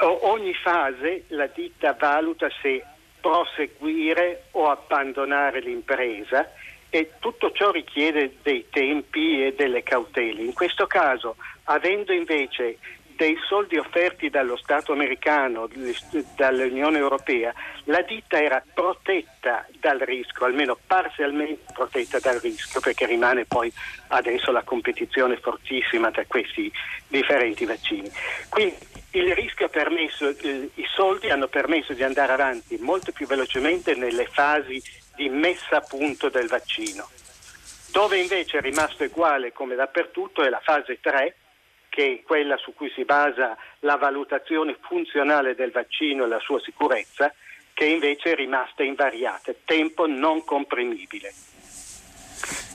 O, 0.00 0.30
ogni 0.30 0.52
fase 0.52 1.24
la 1.28 1.46
ditta 1.46 1.96
valuta 1.98 2.48
se 2.60 2.84
proseguire 3.20 4.44
o 4.50 4.68
abbandonare 4.68 5.60
l'impresa 5.60 6.52
e 6.90 7.12
tutto 7.20 7.52
ciò 7.52 7.70
richiede 7.70 8.36
dei 8.42 8.66
tempi 8.68 9.46
e 9.46 9.54
delle 9.54 9.82
cautele. 9.82 10.42
In 10.42 10.52
questo 10.52 10.86
caso, 10.86 11.36
avendo 11.64 12.12
invece 12.12 12.76
dei 13.22 13.38
soldi 13.46 13.76
offerti 13.76 14.30
dallo 14.30 14.56
Stato 14.56 14.90
americano, 14.90 15.68
dall'Unione 16.34 16.98
Europea, 16.98 17.54
la 17.84 18.02
ditta 18.02 18.42
era 18.42 18.60
protetta 18.74 19.64
dal 19.78 20.00
rischio, 20.00 20.44
almeno 20.44 20.76
parzialmente 20.84 21.72
protetta 21.72 22.18
dal 22.18 22.40
rischio, 22.40 22.80
perché 22.80 23.06
rimane 23.06 23.44
poi 23.44 23.72
adesso 24.08 24.50
la 24.50 24.64
competizione 24.64 25.36
fortissima 25.36 26.10
tra 26.10 26.24
questi 26.26 26.68
differenti 27.06 27.64
vaccini. 27.64 28.10
Quindi 28.48 28.76
il 29.12 29.32
rischio 29.36 29.66
ha 29.66 29.68
permesso, 29.68 30.28
i 30.30 30.86
soldi 30.92 31.30
hanno 31.30 31.46
permesso 31.46 31.92
di 31.92 32.02
andare 32.02 32.32
avanti 32.32 32.76
molto 32.80 33.12
più 33.12 33.28
velocemente 33.28 33.94
nelle 33.94 34.26
fasi 34.26 34.82
di 35.14 35.28
messa 35.28 35.76
a 35.76 35.80
punto 35.80 36.28
del 36.28 36.48
vaccino. 36.48 37.08
Dove 37.92 38.18
invece 38.18 38.58
è 38.58 38.60
rimasto 38.60 39.04
uguale 39.04 39.52
come 39.52 39.76
dappertutto 39.76 40.42
è 40.42 40.48
la 40.48 40.60
fase 40.60 40.98
3, 41.00 41.36
che 41.92 42.20
è 42.20 42.22
quella 42.22 42.56
su 42.56 42.72
cui 42.72 42.90
si 42.94 43.04
basa 43.04 43.54
la 43.80 43.96
valutazione 43.96 44.78
funzionale 44.80 45.54
del 45.54 45.72
vaccino 45.72 46.24
e 46.24 46.26
la 46.26 46.38
sua 46.38 46.58
sicurezza, 46.58 47.30
che 47.74 47.84
invece 47.84 48.32
è 48.32 48.34
rimasta 48.34 48.82
invariata, 48.82 49.52
tempo 49.66 50.06
non 50.06 50.42
comprimibile. 50.42 51.30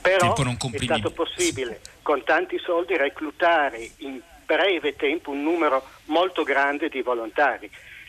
Però 0.02 0.36
non 0.36 0.56
è 0.70 0.78
stato 0.78 1.10
possibile 1.10 1.80
con 2.02 2.22
tanti 2.22 2.60
soldi 2.60 2.96
reclutare 2.96 3.90
in 3.98 4.20
breve 4.46 4.94
tempo 4.94 5.32
un 5.32 5.42
numero 5.42 5.84
molto 6.04 6.44
grande 6.44 6.88
di 6.88 7.02
volontari. 7.02 7.68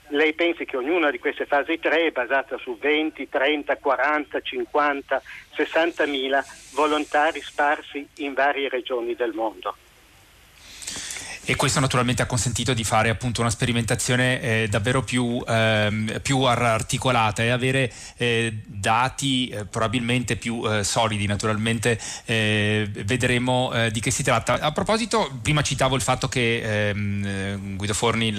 Lei 0.10 0.34
pensi 0.34 0.66
che 0.66 0.78
ognuna 0.78 1.10
di 1.10 1.18
queste 1.18 1.48
fasi 1.48 1.80
3 1.80 2.06
è 2.06 2.12
basata 2.12 2.56
su 2.60 2.78
20, 2.78 3.28
30, 3.28 3.78
40, 3.78 4.42
50, 4.42 5.22
60 5.56 6.06
mila 6.06 6.46
volontari 6.74 7.42
sparsi 7.42 8.08
in 8.18 8.36
varie 8.36 8.70
regioni 8.70 9.16
del 9.16 9.34
mondo 9.34 9.76
e 11.50 11.56
questo 11.56 11.80
naturalmente 11.80 12.22
ha 12.22 12.28
consentito 12.28 12.76
di 12.76 12.84
fare 12.84 13.10
appunto 13.10 13.42
una 13.42 13.50
sperimentazione 13.50 14.40
eh, 14.40 14.68
davvero 14.70 15.02
più, 15.02 15.44
ehm, 15.48 16.20
più, 16.22 16.42
articolata 16.44 17.42
e 17.42 17.50
avere 17.50 17.92
eh, 18.18 18.62
dati 18.68 19.48
eh, 19.48 19.66
probabilmente 19.66 20.36
più 20.36 20.62
eh, 20.64 20.84
solidi. 20.84 21.26
Naturalmente 21.26 22.00
eh, 22.26 22.88
vedremo 23.04 23.74
eh, 23.74 23.90
di 23.90 24.00
che 24.00 24.12
si 24.12 24.22
tratta. 24.22 24.60
A 24.60 24.72
proposito 24.72 25.40
prima 25.42 25.64
citavo 25.64 25.96
il 25.96 26.04
fatto 26.04 26.28
che 26.28 26.90
ehm, 26.90 27.76
Guido 27.78 27.96
Forni 27.96 28.32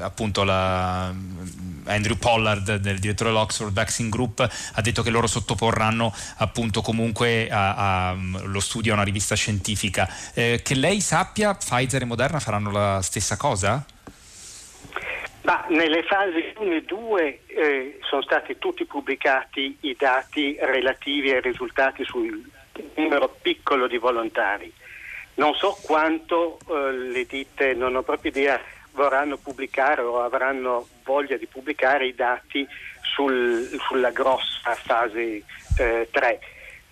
appunto 0.00 0.44
la 0.44 1.14
Andrew 1.86 2.16
Pollard, 2.16 2.76
del 2.76 2.98
direttore 2.98 3.30
dell'Oxford 3.30 3.72
Vaccine 3.72 4.08
Group, 4.08 4.40
ha 4.40 4.80
detto 4.80 5.02
che 5.02 5.10
loro 5.10 5.26
sottoporranno 5.26 6.14
appunto 6.38 6.80
comunque 6.82 7.48
allo 7.50 8.60
studio 8.60 8.92
a 8.92 8.94
una 8.94 9.04
rivista 9.04 9.34
scientifica. 9.34 10.08
Eh, 10.34 10.60
che 10.62 10.74
lei 10.74 11.00
sappia, 11.00 11.54
Pfizer 11.54 12.02
e 12.02 12.06
Moderna 12.06 12.40
faranno 12.40 12.70
la 12.70 13.00
stessa 13.02 13.36
cosa? 13.36 13.84
Ma 15.42 15.64
nelle 15.68 16.02
fasi 16.04 16.54
1 16.56 16.74
e 16.74 16.82
2 16.84 17.40
eh, 17.46 17.98
sono 18.08 18.22
stati 18.22 18.56
tutti 18.58 18.86
pubblicati 18.86 19.76
i 19.80 19.94
dati 19.98 20.56
relativi 20.58 21.30
ai 21.30 21.42
risultati 21.42 22.02
sul 22.04 22.42
numero 22.94 23.36
piccolo 23.42 23.86
di 23.86 23.98
volontari. 23.98 24.72
Non 25.34 25.52
so 25.54 25.76
quanto 25.82 26.58
eh, 26.66 26.92
le 26.92 27.26
ditte, 27.26 27.74
non 27.74 27.94
ho 27.94 28.02
proprio 28.02 28.30
idea, 28.30 28.58
vorranno 28.94 29.36
pubblicare 29.36 30.00
o 30.00 30.22
avranno 30.22 30.88
voglia 31.04 31.36
di 31.36 31.46
pubblicare 31.46 32.06
i 32.06 32.14
dati 32.14 32.66
sul, 33.02 33.68
sulla 33.86 34.10
grossa 34.10 34.74
fase 34.74 35.42
eh, 35.78 36.08
3. 36.10 36.40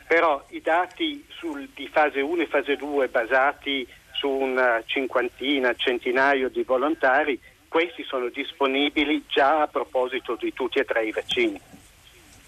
Però 0.07 0.45
i 0.51 0.61
dati 0.61 1.25
sul, 1.29 1.69
di 1.75 1.89
fase 1.89 2.21
1 2.21 2.43
e 2.43 2.47
fase 2.47 2.77
2 2.77 3.09
basati 3.09 3.87
su 4.13 4.29
una 4.29 4.83
cinquantina, 4.85 5.75
centinaio 5.75 6.49
di 6.49 6.63
volontari, 6.63 7.41
questi 7.67 8.05
sono 8.05 8.29
disponibili 8.29 9.25
già 9.27 9.63
a 9.63 9.67
proposito 9.67 10.37
di 10.37 10.53
tutti 10.53 10.79
e 10.79 10.85
tre 10.85 11.07
i 11.07 11.11
vaccini, 11.11 11.59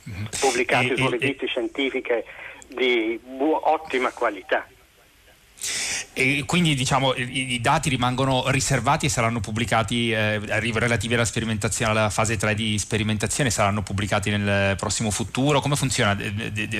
mm-hmm. 0.08 0.24
pubblicati 0.38 0.94
su 0.96 1.08
riviste 1.08 1.46
scientifiche 1.46 2.24
di 2.68 3.18
bu- 3.22 3.58
ottima 3.62 4.12
qualità. 4.12 4.68
E 6.16 6.44
quindi 6.46 6.74
diciamo 6.76 7.12
i, 7.14 7.54
i, 7.54 7.60
dati 7.60 7.88
rimangono 7.88 8.44
riservati 8.46 9.06
e 9.06 9.08
saranno 9.08 9.40
pubblicati 9.40 10.12
eh, 10.12 10.38
relativi 10.38 11.14
alla 11.14 11.24
sperimentazione, 11.24 11.90
alla 11.90 12.08
fase 12.08 12.36
3 12.36 12.54
di 12.54 12.78
sperimentazione, 12.78 13.50
saranno 13.50 13.82
pubblicati 13.82 14.30
nel 14.30 14.76
prossimo 14.76 15.10
futuro. 15.10 15.60
Come 15.60 15.74
funziona? 15.74 16.16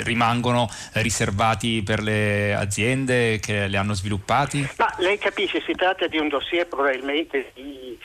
rimangono 0.05 0.71
riservati 0.93 1.83
per 1.83 2.01
le 2.01 2.55
aziende 2.55 3.41
che 3.41 3.67
le 3.67 3.77
hanno 3.77 3.95
sviluppati? 3.95 4.69
Ma 4.77 4.95
lei 4.99 5.19
capisce, 5.19 5.61
si 5.67 5.73
tratta 5.73 6.07
di 6.07 6.19
un 6.19 6.29
dossier 6.29 6.69
probabilmente 6.69 7.51
di 7.55 7.99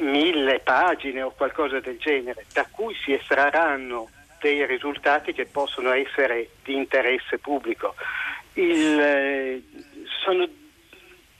mille 0.00 0.60
pagine 0.60 1.22
o 1.22 1.30
qualcosa 1.30 1.80
del 1.80 1.98
genere, 1.98 2.44
da 2.52 2.66
cui 2.70 2.94
si 3.04 3.12
estrarranno 3.12 4.08
dei 4.40 4.66
risultati 4.66 5.32
che 5.32 5.46
possono 5.46 5.92
essere 5.92 6.50
di 6.64 6.74
interesse 6.74 7.38
pubblico. 7.38 7.94
Il, 8.54 8.98
eh, 8.98 9.62
sono 10.26 10.48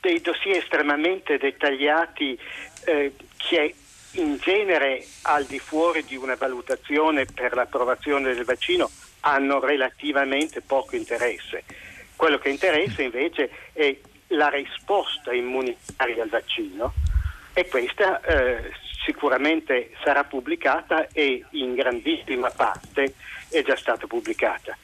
dei 0.00 0.20
dossier 0.20 0.58
estremamente 0.58 1.36
dettagliati 1.36 2.38
eh, 2.84 3.12
che 3.36 3.74
in 4.12 4.38
genere 4.38 5.04
al 5.22 5.44
di 5.44 5.58
fuori 5.58 6.04
di 6.04 6.14
una 6.14 6.36
valutazione 6.36 7.26
per 7.26 7.54
l'approvazione 7.54 8.32
del 8.32 8.44
vaccino 8.44 8.88
hanno 9.20 9.58
relativamente 9.58 10.60
poco 10.60 10.94
interesse. 10.94 11.64
Quello 12.14 12.38
che 12.38 12.48
interessa 12.48 13.02
invece 13.02 13.50
è 13.72 13.94
la 14.28 14.48
risposta 14.48 15.34
immunitaria 15.34 16.22
al 16.22 16.28
vaccino 16.28 16.94
e 17.52 17.66
questa 17.68 18.20
eh, 18.20 18.72
sicuramente 19.04 19.90
sarà 20.02 20.24
pubblicata 20.24 21.08
e 21.12 21.44
in 21.50 21.74
grandissima 21.74 22.50
parte 22.50 23.14
è 23.50 23.62
già 23.62 23.76
stata 23.76 24.06
pubblicata. 24.06 24.76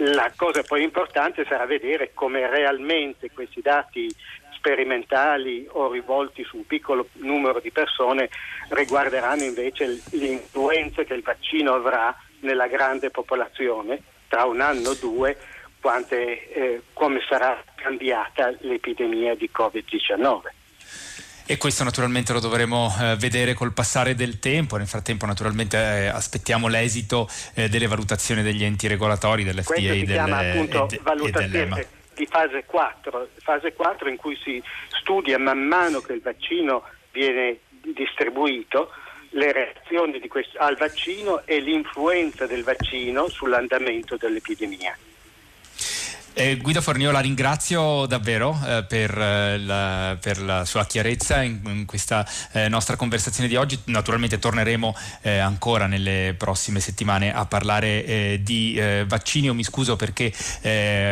La 0.00 0.32
cosa 0.36 0.62
poi 0.62 0.82
importante 0.82 1.44
sarà 1.44 1.66
vedere 1.66 2.12
come 2.14 2.48
realmente 2.48 3.30
questi 3.32 3.60
dati 3.60 4.08
sperimentali 4.52 5.66
o 5.70 5.90
rivolti 5.90 6.44
su 6.44 6.56
un 6.56 6.66
piccolo 6.66 7.08
numero 7.14 7.58
di 7.58 7.70
persone 7.72 8.28
riguarderanno 8.70 9.42
invece 9.42 10.00
l'influenza 10.10 11.02
che 11.02 11.14
il 11.14 11.22
vaccino 11.22 11.74
avrà 11.74 12.14
nella 12.40 12.68
grande 12.68 13.10
popolazione 13.10 14.02
tra 14.28 14.44
un 14.44 14.60
anno 14.60 14.90
o 14.90 14.94
due 14.94 15.36
quante, 15.80 16.52
eh, 16.52 16.82
come 16.92 17.20
sarà 17.28 17.62
cambiata 17.74 18.54
l'epidemia 18.60 19.34
di 19.34 19.50
Covid-19. 19.52 20.57
E 21.50 21.56
questo 21.56 21.82
naturalmente 21.82 22.34
lo 22.34 22.40
dovremo 22.40 22.94
eh, 23.00 23.16
vedere 23.16 23.54
col 23.54 23.72
passare 23.72 24.14
del 24.14 24.38
tempo. 24.38 24.76
Nel 24.76 24.86
frattempo, 24.86 25.24
naturalmente, 25.24 25.78
eh, 25.78 26.06
aspettiamo 26.08 26.68
l'esito 26.68 27.26
eh, 27.54 27.70
delle 27.70 27.86
valutazioni 27.86 28.42
degli 28.42 28.62
enti 28.62 28.86
regolatori, 28.86 29.44
dell'FDA 29.44 29.64
questo 29.64 29.94
si 29.94 30.04
chiama 30.04 30.38
appunto 30.40 30.88
e, 30.90 31.00
valutazione 31.02 31.86
di 32.14 32.26
fase 32.26 32.64
4, 32.66 33.28
fase 33.38 33.72
4 33.72 34.10
in 34.10 34.16
cui 34.16 34.38
si 34.44 34.62
studia 35.00 35.38
man 35.38 35.60
mano 35.60 36.00
che 36.00 36.12
il 36.12 36.20
vaccino 36.20 36.82
viene 37.12 37.60
distribuito 37.94 38.90
le 39.30 39.50
reazioni 39.50 40.20
questo, 40.28 40.58
al 40.58 40.76
vaccino 40.76 41.46
e 41.46 41.60
l'influenza 41.60 42.46
del 42.46 42.62
vaccino 42.62 43.26
sull'andamento 43.28 44.18
dell'epidemia. 44.18 44.94
Eh, 46.38 46.56
Guido 46.58 46.80
Fornio 46.80 47.10
la 47.10 47.18
ringrazio 47.18 48.06
davvero 48.06 48.56
eh, 48.64 48.84
per, 48.84 49.10
eh, 49.18 49.58
la, 49.58 50.16
per, 50.20 50.40
la, 50.40 50.64
sua 50.64 50.86
chiarezza 50.86 51.42
in, 51.42 51.58
in 51.64 51.84
questa 51.84 52.24
eh, 52.52 52.68
nostra 52.68 52.94
conversazione 52.94 53.48
di 53.48 53.56
oggi. 53.56 53.76
Naturalmente 53.86 54.38
torneremo 54.38 54.94
eh, 55.22 55.38
ancora 55.38 55.88
nelle 55.88 56.36
prossime 56.38 56.78
settimane 56.78 57.34
a 57.34 57.44
parlare 57.44 58.04
eh, 58.04 58.40
di 58.40 58.80
vaccini. 59.08 59.46
Io 59.46 59.54
mi 59.54 59.64
scuso 59.64 59.96
perché 59.96 60.32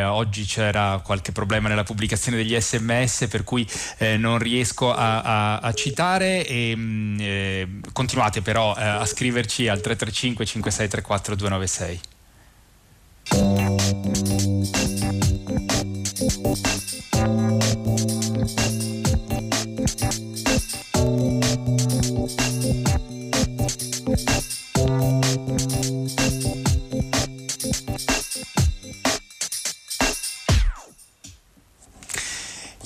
oggi 0.05 0.45
c'era 0.45 1.01
qualche 1.03 1.33
problema 1.33 1.69
nella 1.69 1.83
pubblicazione 1.83 2.37
degli 2.37 2.57
sms 2.57 3.27
per 3.29 3.43
cui 3.43 3.69
non 4.19 4.39
riesco 4.39 4.95
a, 4.95 5.23
a, 5.23 5.59
a 5.59 5.73
citare. 5.73 6.47
E, 6.47 6.73
mm, 6.77 7.81
continuate 7.93 8.43
però 8.43 8.75
a 8.75 9.05
scriverci 9.05 9.67
al 9.67 9.81
335 9.81 10.47
5634 10.47 11.35
296. 11.35 12.01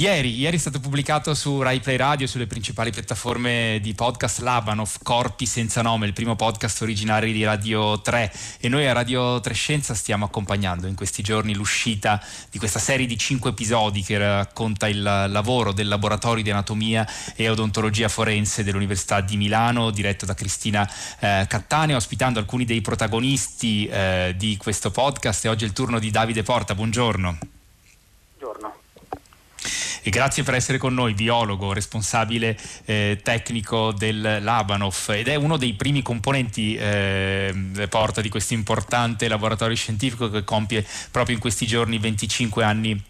Ieri, 0.00 0.34
ieri, 0.34 0.56
è 0.56 0.58
stato 0.58 0.80
pubblicato 0.80 1.34
su 1.34 1.60
Rai 1.60 1.78
Play 1.80 1.96
Radio, 1.96 2.26
sulle 2.26 2.46
principali 2.46 2.90
piattaforme 2.90 3.80
di 3.82 3.92
podcast 3.92 4.38
Labanov, 4.38 4.96
Corpi 5.02 5.44
senza 5.44 5.82
nome, 5.82 6.06
il 6.06 6.14
primo 6.14 6.36
podcast 6.36 6.80
originale 6.80 7.30
di 7.30 7.44
Radio 7.44 8.00
3 8.00 8.32
e 8.60 8.68
noi 8.70 8.86
a 8.86 8.94
Radio 8.94 9.40
3 9.40 9.52
Scienza 9.52 9.92
stiamo 9.92 10.24
accompagnando 10.24 10.86
in 10.86 10.94
questi 10.94 11.22
giorni 11.22 11.54
l'uscita 11.54 12.18
di 12.50 12.58
questa 12.58 12.78
serie 12.78 13.04
di 13.04 13.18
cinque 13.18 13.50
episodi 13.50 14.00
che 14.00 14.16
racconta 14.16 14.88
il 14.88 15.02
lavoro 15.02 15.74
del 15.74 15.88
laboratorio 15.88 16.42
di 16.42 16.50
anatomia 16.50 17.06
e 17.36 17.50
odontologia 17.50 18.08
forense 18.08 18.64
dell'Università 18.64 19.20
di 19.20 19.36
Milano, 19.36 19.90
diretto 19.90 20.24
da 20.24 20.32
Cristina 20.32 20.90
eh, 21.18 21.44
Cattaneo, 21.46 21.96
ospitando 21.96 22.38
alcuni 22.38 22.64
dei 22.64 22.80
protagonisti 22.80 23.84
eh, 23.84 24.34
di 24.34 24.56
questo 24.56 24.90
podcast. 24.90 25.44
E 25.44 25.48
oggi 25.50 25.64
è 25.64 25.66
il 25.66 25.74
turno 25.74 25.98
di 25.98 26.10
Davide 26.10 26.42
Porta, 26.42 26.74
buongiorno. 26.74 27.38
Buongiorno 28.38 28.79
e 30.03 30.11
grazie 30.11 30.42
per 30.42 30.55
essere 30.55 30.79
con 30.79 30.94
noi, 30.94 31.14
biologo, 31.14 31.73
responsabile 31.73 32.57
eh, 32.87 33.20
tecnico 33.23 33.92
del 33.92 34.38
Labanov 34.40 34.96
ed 35.09 35.29
è 35.29 35.35
uno 35.35 35.57
dei 35.57 35.75
primi 35.75 36.03
componenti 36.03 36.75
eh, 36.75 37.55
porta 37.88 38.20
di 38.20 38.29
questo 38.29 38.55
importante 38.55 39.29
laboratorio 39.29 39.77
scientifico 39.77 40.31
che 40.31 40.44
compie 40.44 40.87
proprio 41.11 41.35
in 41.35 41.40
questi 41.40 41.66
giorni 41.66 41.99
25 41.99 42.64
anni 42.64 43.03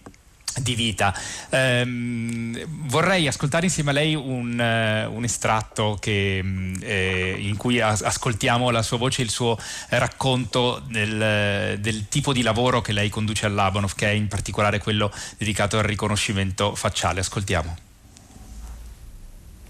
di 0.58 0.74
vita. 0.74 1.14
Um, 1.50 2.58
vorrei 2.88 3.26
ascoltare 3.26 3.66
insieme 3.66 3.90
a 3.90 3.92
lei 3.92 4.14
un, 4.14 4.58
uh, 4.58 5.14
un 5.14 5.24
estratto 5.24 5.96
che, 6.00 6.40
mm, 6.42 6.74
eh, 6.80 7.36
in 7.38 7.56
cui 7.56 7.80
as- 7.80 8.02
ascoltiamo 8.02 8.70
la 8.70 8.82
sua 8.82 8.98
voce 8.98 9.22
e 9.22 9.24
il 9.24 9.30
suo 9.30 9.58
racconto 9.90 10.82
del, 10.86 11.78
del, 11.80 12.08
tipo 12.08 12.32
di 12.32 12.42
lavoro 12.42 12.80
che 12.80 12.92
lei 12.92 13.08
conduce 13.08 13.46
al 13.46 13.54
Labanov, 13.54 13.94
che 13.94 14.08
è 14.08 14.12
in 14.12 14.28
particolare 14.28 14.78
quello 14.78 15.12
dedicato 15.38 15.78
al 15.78 15.84
riconoscimento 15.84 16.74
facciale. 16.74 17.20
Ascoltiamo. 17.20 17.76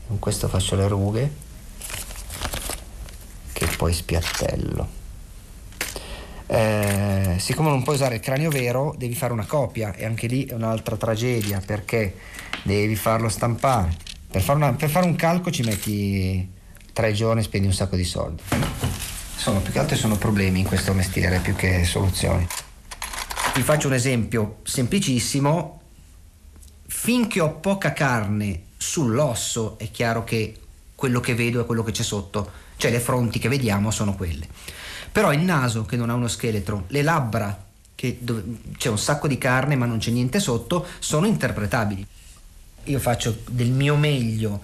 Con 0.06 0.18
questo 0.18 0.48
faccio 0.48 0.76
le 0.76 0.88
rughe 0.88 1.48
che 3.52 3.66
poi 3.76 3.92
spiattello 3.92 4.99
eh, 6.52 7.36
siccome 7.38 7.68
non 7.68 7.84
puoi 7.84 7.94
usare 7.94 8.16
il 8.16 8.20
cranio 8.20 8.50
vero 8.50 8.92
devi 8.98 9.14
fare 9.14 9.32
una 9.32 9.46
copia 9.46 9.94
e 9.94 10.04
anche 10.04 10.26
lì 10.26 10.46
è 10.46 10.54
un'altra 10.54 10.96
tragedia 10.96 11.62
perché 11.64 12.16
devi 12.64 12.96
farlo 12.96 13.28
stampare. 13.28 13.96
Per 14.28 14.42
fare, 14.42 14.58
una, 14.58 14.72
per 14.72 14.90
fare 14.90 15.06
un 15.06 15.14
calco 15.14 15.52
ci 15.52 15.62
metti 15.62 16.50
tre 16.92 17.12
giorni 17.12 17.40
e 17.40 17.44
spendi 17.44 17.68
un 17.68 17.72
sacco 17.72 17.94
di 17.94 18.02
soldi. 18.02 18.42
Sono 19.36 19.60
più 19.60 19.72
che 19.72 19.78
altro 19.78 19.96
sono 19.96 20.16
problemi 20.16 20.58
in 20.58 20.66
questo 20.66 20.92
mestiere 20.92 21.38
più 21.38 21.54
che 21.54 21.84
soluzioni. 21.84 22.44
Vi 23.54 23.62
faccio 23.62 23.86
un 23.86 23.94
esempio 23.94 24.58
semplicissimo. 24.64 25.80
Finché 26.86 27.40
ho 27.40 27.52
poca 27.54 27.92
carne 27.92 28.64
sull'osso 28.76 29.78
è 29.78 29.88
chiaro 29.92 30.24
che 30.24 30.58
quello 30.96 31.20
che 31.20 31.34
vedo 31.36 31.60
è 31.60 31.64
quello 31.64 31.84
che 31.84 31.92
c'è 31.92 32.02
sotto, 32.02 32.50
cioè 32.76 32.90
le 32.90 32.98
fronti 32.98 33.38
che 33.38 33.48
vediamo 33.48 33.92
sono 33.92 34.16
quelle. 34.16 34.48
Però 35.12 35.32
il 35.32 35.40
naso 35.40 35.84
che 35.84 35.96
non 35.96 36.10
ha 36.10 36.14
uno 36.14 36.28
scheletro, 36.28 36.84
le 36.88 37.02
labbra 37.02 37.66
che 37.94 38.18
dove 38.20 38.42
c'è 38.78 38.88
un 38.88 38.98
sacco 38.98 39.28
di 39.28 39.36
carne 39.36 39.76
ma 39.76 39.84
non 39.84 39.98
c'è 39.98 40.10
niente 40.10 40.40
sotto, 40.40 40.86
sono 40.98 41.26
interpretabili. 41.26 42.06
Io 42.84 42.98
faccio 42.98 43.42
del 43.48 43.70
mio 43.70 43.96
meglio 43.96 44.62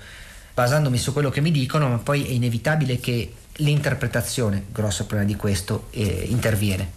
basandomi 0.55 0.97
su 0.97 1.13
quello 1.13 1.29
che 1.29 1.43
mi 1.43 1.51
dicono, 1.51 1.89
ma 1.89 1.99
poi 1.99 2.25
è 2.25 2.31
inevitabile 2.31 2.99
che 2.99 3.31
l'interpretazione, 3.57 4.65
grosso 4.73 5.05
problema 5.05 5.31
di 5.31 5.37
questo, 5.37 5.89
eh, 5.91 6.25
interviene. 6.29 6.91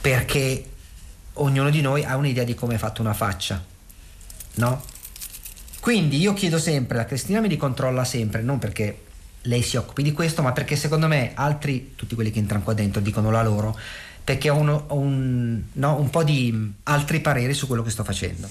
Perché 0.00 0.64
ognuno 1.34 1.70
di 1.70 1.80
noi 1.80 2.04
ha 2.04 2.16
un'idea 2.16 2.44
di 2.44 2.54
come 2.54 2.74
è 2.74 2.78
fatta 2.78 3.00
una 3.00 3.14
faccia, 3.14 3.64
no? 4.56 4.84
Quindi 5.80 6.18
io 6.18 6.34
chiedo 6.34 6.58
sempre, 6.58 6.98
la 6.98 7.06
Cristina 7.06 7.40
mi 7.40 7.48
ricontrolla 7.48 8.04
sempre, 8.04 8.42
non 8.42 8.58
perché 8.58 9.02
lei 9.44 9.62
si 9.62 9.76
occupi 9.76 10.02
di 10.02 10.12
questo, 10.12 10.42
ma 10.42 10.52
perché 10.52 10.76
secondo 10.76 11.06
me 11.06 11.32
altri, 11.34 11.92
tutti 11.96 12.14
quelli 12.14 12.30
che 12.30 12.38
entrano 12.38 12.64
qua 12.64 12.74
dentro, 12.74 13.00
dicono 13.00 13.30
la 13.30 13.42
loro, 13.42 13.76
perché 14.22 14.50
ho, 14.50 14.56
uno, 14.56 14.84
ho 14.88 14.96
un, 14.96 15.62
no, 15.72 15.98
un 15.98 16.10
po' 16.10 16.24
di 16.24 16.72
altri 16.84 17.20
pareri 17.20 17.52
su 17.54 17.66
quello 17.66 17.82
che 17.82 17.90
sto 17.90 18.04
facendo. 18.04 18.48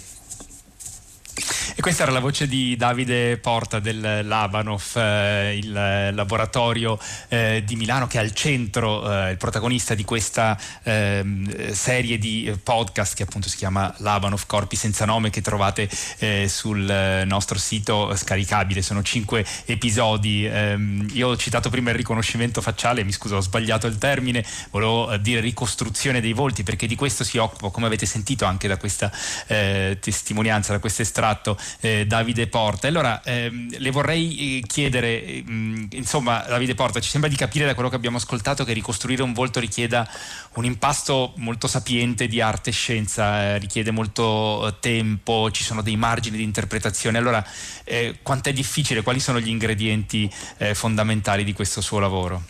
Questa 1.83 2.03
era 2.03 2.13
la 2.13 2.21
voce 2.21 2.47
di 2.47 2.77
Davide 2.77 3.35
Porta 3.39 3.79
del 3.79 4.25
Labanov, 4.25 4.95
eh, 4.95 5.57
il 5.57 5.69
laboratorio 6.13 6.97
eh, 7.27 7.61
di 7.65 7.75
Milano 7.75 8.07
che 8.07 8.19
è 8.19 8.21
al 8.21 8.31
centro, 8.31 9.11
eh, 9.11 9.31
il 9.31 9.37
protagonista 9.37 9.93
di 9.93 10.05
questa 10.05 10.57
ehm, 10.81 11.73
serie 11.73 12.17
di 12.17 12.57
podcast 12.63 13.15
che 13.15 13.23
appunto 13.23 13.49
si 13.49 13.57
chiama 13.57 13.93
Labanov 13.97 14.45
Corpi 14.45 14.77
senza 14.77 15.03
nome 15.03 15.29
che 15.29 15.41
trovate 15.41 15.89
eh, 16.19 16.47
sul 16.47 17.25
nostro 17.25 17.59
sito 17.59 18.15
scaricabile. 18.15 18.81
Sono 18.81 19.03
cinque 19.03 19.45
episodi. 19.65 20.45
Ehm, 20.45 21.09
io 21.11 21.27
ho 21.27 21.35
citato 21.35 21.69
prima 21.69 21.89
il 21.89 21.97
riconoscimento 21.97 22.61
facciale, 22.61 23.03
mi 23.03 23.11
scuso, 23.11 23.35
ho 23.35 23.41
sbagliato 23.41 23.87
il 23.87 23.97
termine, 23.97 24.45
volevo 24.71 25.11
eh, 25.11 25.19
dire 25.19 25.41
ricostruzione 25.41 26.21
dei 26.21 26.31
volti 26.31 26.63
perché 26.63 26.87
di 26.87 26.95
questo 26.95 27.25
si 27.25 27.37
occupa, 27.37 27.71
come 27.71 27.87
avete 27.87 28.05
sentito 28.05 28.45
anche 28.45 28.69
da 28.69 28.77
questa 28.77 29.11
eh, 29.47 29.97
testimonianza, 29.99 30.71
da 30.71 30.79
questo 30.79 31.01
estratto 31.01 31.57
eh, 31.81 32.05
Davide 32.05 32.47
Porta. 32.47 32.87
Allora 32.87 33.21
ehm, 33.23 33.77
le 33.77 33.91
vorrei 33.91 34.59
eh, 34.59 34.67
chiedere, 34.67 35.23
ehm, 35.23 35.87
insomma, 35.91 36.43
Davide 36.47 36.75
Porta, 36.75 36.99
ci 36.99 37.09
sembra 37.09 37.29
di 37.29 37.35
capire 37.35 37.65
da 37.65 37.73
quello 37.73 37.89
che 37.89 37.95
abbiamo 37.95 38.17
ascoltato 38.17 38.63
che 38.63 38.73
ricostruire 38.73 39.23
un 39.23 39.33
volto 39.33 39.59
richieda 39.59 40.09
un 40.53 40.65
impasto 40.65 41.33
molto 41.37 41.67
sapiente 41.67 42.27
di 42.27 42.41
arte 42.41 42.69
e 42.69 42.73
scienza, 42.73 43.43
eh, 43.43 43.57
richiede 43.57 43.91
molto 43.91 44.67
eh, 44.67 44.79
tempo, 44.79 45.49
ci 45.51 45.63
sono 45.63 45.81
dei 45.81 45.95
margini 45.95 46.37
di 46.37 46.43
interpretazione. 46.43 47.17
Allora, 47.17 47.43
eh, 47.83 48.19
quanto 48.21 48.49
è 48.49 48.53
difficile, 48.53 49.01
quali 49.01 49.19
sono 49.19 49.39
gli 49.39 49.49
ingredienti 49.49 50.31
eh, 50.57 50.73
fondamentali 50.75 51.43
di 51.43 51.53
questo 51.53 51.81
suo 51.81 51.99
lavoro? 51.99 52.41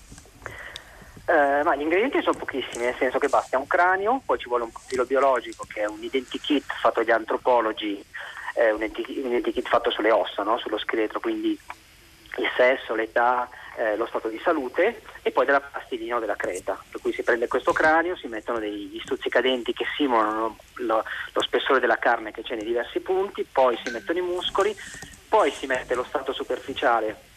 Eh, 1.26 1.64
ma 1.64 1.74
gli 1.76 1.82
ingredienti 1.82 2.22
sono 2.22 2.38
pochissimi, 2.38 2.84
nel 2.84 2.96
senso 3.00 3.18
che 3.18 3.30
basta 3.30 3.58
un 3.58 3.66
cranio, 3.66 4.22
poi 4.26 4.38
ci 4.38 4.50
vuole 4.50 4.66
un 4.66 4.72
profilo 4.72 5.06
biologico 5.06 5.66
che 5.66 5.82
è 5.82 5.86
un 5.86 6.04
identikit 6.04 6.66
fatto 6.82 7.00
dagli 7.00 7.12
antropologi 7.12 8.04
eh, 8.54 8.72
un, 8.72 8.82
identikit 8.82 9.68
fatto 9.68 9.90
sulle 9.90 10.12
ossa, 10.12 10.44
no? 10.44 10.58
sullo 10.58 10.78
scheletro, 10.78 11.20
quindi 11.20 11.58
il 12.38 12.50
sesso, 12.56 12.96
l'età, 12.96 13.48
eh, 13.78 13.96
lo 13.96 14.06
stato 14.08 14.28
di 14.28 14.40
salute 14.44 15.02
e 15.22 15.32
poi 15.32 15.46
della 15.46 15.62
plastilina 15.62 16.18
o 16.18 16.20
della 16.20 16.36
creta. 16.36 16.82
Per 16.90 17.02
cui 17.02 17.14
si 17.14 17.24
prende 17.24 17.48
questo 17.48 17.74
cranio, 17.74 18.16
si 18.16 18.28
mettono 18.28 18.60
degli 18.60 19.00
stuzzicadenti 19.04 19.74
che 19.74 19.86
simulano 19.96 20.58
lo, 20.76 21.04
lo 21.34 21.42
spessore 21.42 21.80
della 21.80 21.98
carne 21.98 22.32
che 22.32 22.42
c'è 22.42 22.56
nei 22.56 22.66
diversi 22.66 23.00
punti, 23.00 23.46
poi 23.50 23.78
si 23.84 23.92
mettono 23.92 24.20
i 24.20 24.24
muscoli, 24.24 24.76
poi 25.28 25.52
si 25.52 25.66
mette 25.66 25.96
lo 25.96 26.04
stato 26.04 26.34
superficiale 26.34 27.32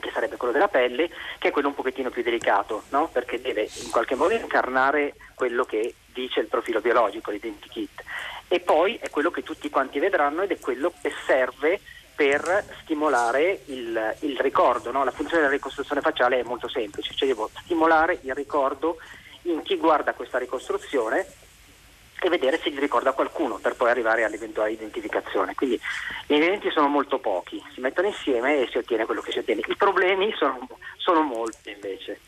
che 0.00 0.10
sarebbe 0.12 0.36
quello 0.36 0.52
della 0.52 0.68
pelle, 0.68 1.10
che 1.38 1.48
è 1.48 1.50
quello 1.50 1.68
un 1.68 1.74
pochettino 1.74 2.10
più 2.10 2.22
delicato, 2.22 2.84
no? 2.90 3.08
perché 3.08 3.40
deve 3.40 3.68
in 3.82 3.90
qualche 3.90 4.14
modo 4.14 4.34
incarnare 4.34 5.14
quello 5.34 5.64
che 5.64 5.94
dice 6.06 6.40
il 6.40 6.46
profilo 6.46 6.80
biologico, 6.80 7.30
l'identikit 7.30 8.02
e 8.48 8.60
poi 8.60 8.98
è 9.00 9.10
quello 9.10 9.30
che 9.30 9.42
tutti 9.42 9.70
quanti 9.70 9.98
vedranno 9.98 10.42
ed 10.42 10.50
è 10.50 10.58
quello 10.58 10.92
che 11.00 11.12
serve 11.26 11.80
per 12.14 12.64
stimolare 12.82 13.60
il, 13.66 14.16
il 14.20 14.38
ricordo. 14.40 14.90
No? 14.90 15.04
La 15.04 15.12
funzione 15.12 15.42
della 15.42 15.54
ricostruzione 15.54 16.00
facciale 16.00 16.40
è 16.40 16.42
molto 16.42 16.68
semplice, 16.68 17.14
cioè 17.14 17.28
devo 17.28 17.50
stimolare 17.62 18.18
il 18.22 18.34
ricordo 18.34 18.96
in 19.42 19.62
chi 19.62 19.76
guarda 19.76 20.14
questa 20.14 20.38
ricostruzione 20.38 21.26
e 22.20 22.28
vedere 22.28 22.58
se 22.58 22.70
gli 22.70 22.78
ricorda 22.78 23.12
qualcuno 23.12 23.58
per 23.58 23.76
poi 23.76 23.90
arrivare 23.90 24.24
all'eventuale 24.24 24.72
identificazione. 24.72 25.54
Quindi 25.54 25.80
gli 26.26 26.32
ingredienti 26.32 26.70
sono 26.70 26.88
molto 26.88 27.18
pochi, 27.18 27.62
si 27.72 27.80
mettono 27.80 28.08
insieme 28.08 28.62
e 28.62 28.68
si 28.68 28.78
ottiene 28.78 29.04
quello 29.04 29.20
che 29.20 29.30
si 29.30 29.38
ottiene. 29.38 29.62
I 29.64 29.76
problemi 29.76 30.32
sono, 30.36 30.66
sono 30.96 31.22
molti 31.22 31.70
invece. 31.70 32.18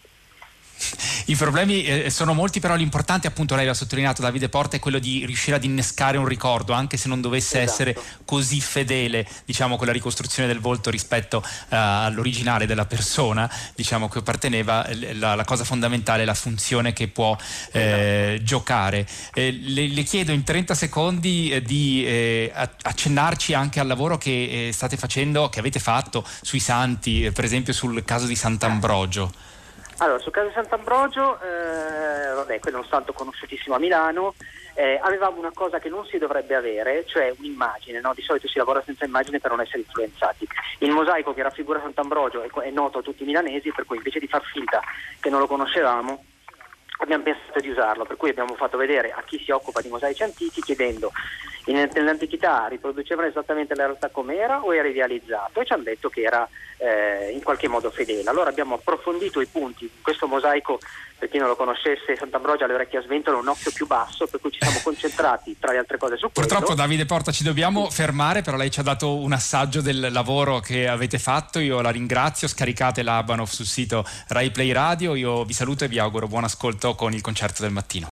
I 1.26 1.36
problemi 1.36 1.82
eh, 1.82 2.10
sono 2.10 2.34
molti, 2.34 2.60
però 2.60 2.74
l'importante, 2.74 3.26
appunto, 3.26 3.54
lei 3.54 3.66
l'ha 3.66 3.74
sottolineato 3.74 4.22
Davide 4.22 4.48
Porta, 4.48 4.76
è 4.76 4.80
quello 4.80 4.98
di 4.98 5.24
riuscire 5.24 5.56
ad 5.56 5.64
innescare 5.64 6.18
un 6.18 6.26
ricordo, 6.26 6.72
anche 6.72 6.96
se 6.96 7.08
non 7.08 7.20
dovesse 7.20 7.62
esatto. 7.62 7.82
essere 7.90 8.02
così 8.24 8.60
fedele, 8.60 9.26
diciamo, 9.44 9.76
con 9.76 9.86
la 9.86 9.92
ricostruzione 9.92 10.48
del 10.48 10.60
volto 10.60 10.90
rispetto 10.90 11.38
uh, 11.38 11.44
all'originale 11.68 12.66
della 12.66 12.86
persona, 12.86 13.50
diciamo, 13.74 14.08
che 14.08 14.18
apparteneva, 14.18 14.86
la, 15.14 15.34
la, 15.34 15.44
cosa 15.44 15.64
fondamentale 15.64 16.22
è 16.22 16.24
la 16.24 16.34
funzione 16.34 16.92
che 16.92 17.08
può 17.08 17.36
eh, 17.72 18.32
esatto. 18.34 18.44
giocare. 18.44 19.06
Eh, 19.34 19.52
le, 19.52 19.88
le, 19.88 20.02
chiedo 20.02 20.32
in 20.32 20.44
30 20.44 20.74
secondi 20.74 21.50
eh, 21.50 21.62
di 21.62 22.04
eh, 22.04 22.52
accennarci 22.54 23.54
anche 23.54 23.80
al 23.80 23.86
lavoro 23.86 24.18
che 24.18 24.70
state 24.72 24.96
facendo, 24.96 25.48
che 25.48 25.58
avete 25.58 25.78
fatto 25.78 26.26
sui 26.42 26.60
santi, 26.60 27.30
per 27.32 27.44
esempio 27.44 27.72
sul 27.72 28.04
caso 28.04 28.26
di 28.26 28.34
Sant'Ambrogio. 28.34 29.32
Allora, 30.02 30.18
sul 30.18 30.32
caso 30.32 30.48
di 30.48 30.54
Sant'Ambrogio, 30.54 31.38
eh, 31.42 32.32
vabbè, 32.32 32.58
quello 32.58 32.78
è 32.78 32.80
un 32.80 32.86
santo 32.86 33.12
conosciutissimo 33.12 33.74
a 33.74 33.78
Milano, 33.78 34.34
eh, 34.72 34.98
avevamo 35.02 35.38
una 35.38 35.50
cosa 35.52 35.78
che 35.78 35.90
non 35.90 36.06
si 36.06 36.16
dovrebbe 36.16 36.54
avere, 36.54 37.04
cioè 37.04 37.34
un'immagine, 37.36 38.00
no? 38.00 38.14
di 38.14 38.22
solito 38.22 38.48
si 38.48 38.56
lavora 38.56 38.82
senza 38.82 39.04
immagine 39.04 39.40
per 39.40 39.50
non 39.50 39.60
essere 39.60 39.80
influenzati. 39.80 40.48
Il 40.78 40.92
mosaico 40.92 41.34
che 41.34 41.42
raffigura 41.42 41.80
Sant'Ambrogio 41.80 42.40
è, 42.40 42.48
è 42.48 42.70
noto 42.70 43.00
a 43.00 43.02
tutti 43.02 43.24
i 43.24 43.26
milanesi, 43.26 43.72
per 43.72 43.84
cui 43.84 43.98
invece 43.98 44.20
di 44.20 44.26
far 44.26 44.42
finta 44.42 44.80
che 45.20 45.28
non 45.28 45.38
lo 45.38 45.46
conoscevamo, 45.46 46.24
abbiamo 47.00 47.22
pensato 47.22 47.60
di 47.60 47.68
usarlo, 47.68 48.06
per 48.06 48.16
cui 48.16 48.30
abbiamo 48.30 48.54
fatto 48.54 48.78
vedere 48.78 49.12
a 49.12 49.22
chi 49.26 49.38
si 49.38 49.50
occupa 49.50 49.82
di 49.82 49.90
mosaici 49.90 50.22
antichi 50.22 50.62
chiedendo 50.62 51.12
nell'antichità 51.66 52.66
riproducevano 52.66 53.28
esattamente 53.28 53.74
la 53.74 53.84
realtà 53.84 54.08
com'era 54.08 54.62
o 54.64 54.74
era 54.74 54.88
idealizzato 54.88 55.60
e 55.60 55.66
ci 55.66 55.72
hanno 55.72 55.82
detto 55.84 56.08
che 56.08 56.22
era 56.22 56.48
eh, 56.78 57.30
in 57.32 57.42
qualche 57.42 57.68
modo 57.68 57.90
fedele. 57.90 58.28
Allora 58.28 58.50
abbiamo 58.50 58.76
approfondito 58.76 59.40
i 59.40 59.46
punti, 59.46 59.90
questo 60.02 60.26
mosaico 60.26 60.78
per 61.18 61.28
chi 61.28 61.36
non 61.36 61.48
lo 61.48 61.56
conoscesse 61.56 62.16
Sant'Ambrogio 62.16 62.64
alle 62.64 62.72
orecchie 62.72 62.98
a 62.98 63.02
sventola 63.02 63.36
un 63.36 63.48
occhio 63.48 63.70
più 63.72 63.86
basso 63.86 64.26
per 64.26 64.40
cui 64.40 64.50
ci 64.50 64.58
siamo 64.62 64.80
concentrati 64.82 65.54
tra 65.60 65.72
le 65.72 65.78
altre 65.78 65.98
cose 65.98 66.16
su 66.16 66.30
questo. 66.32 66.54
Purtroppo 66.54 66.74
Davide 66.74 67.04
Porta 67.04 67.30
ci 67.30 67.44
dobbiamo 67.44 67.90
fermare 67.90 68.40
però 68.40 68.56
lei 68.56 68.70
ci 68.70 68.80
ha 68.80 68.82
dato 68.82 69.16
un 69.16 69.32
assaggio 69.32 69.82
del 69.82 70.08
lavoro 70.10 70.60
che 70.60 70.88
avete 70.88 71.18
fatto, 71.18 71.58
io 71.58 71.82
la 71.82 71.90
ringrazio, 71.90 72.48
scaricate 72.48 73.02
la 73.02 73.22
Banov 73.22 73.48
sul 73.48 73.66
sito 73.66 74.02
Rai 74.28 74.50
Play 74.50 74.72
Radio, 74.72 75.14
io 75.14 75.44
vi 75.44 75.52
saluto 75.52 75.84
e 75.84 75.88
vi 75.88 75.98
auguro 75.98 76.26
buon 76.26 76.44
ascolto 76.44 76.94
con 76.94 77.12
il 77.12 77.20
concerto 77.20 77.60
del 77.62 77.72
mattino. 77.72 78.08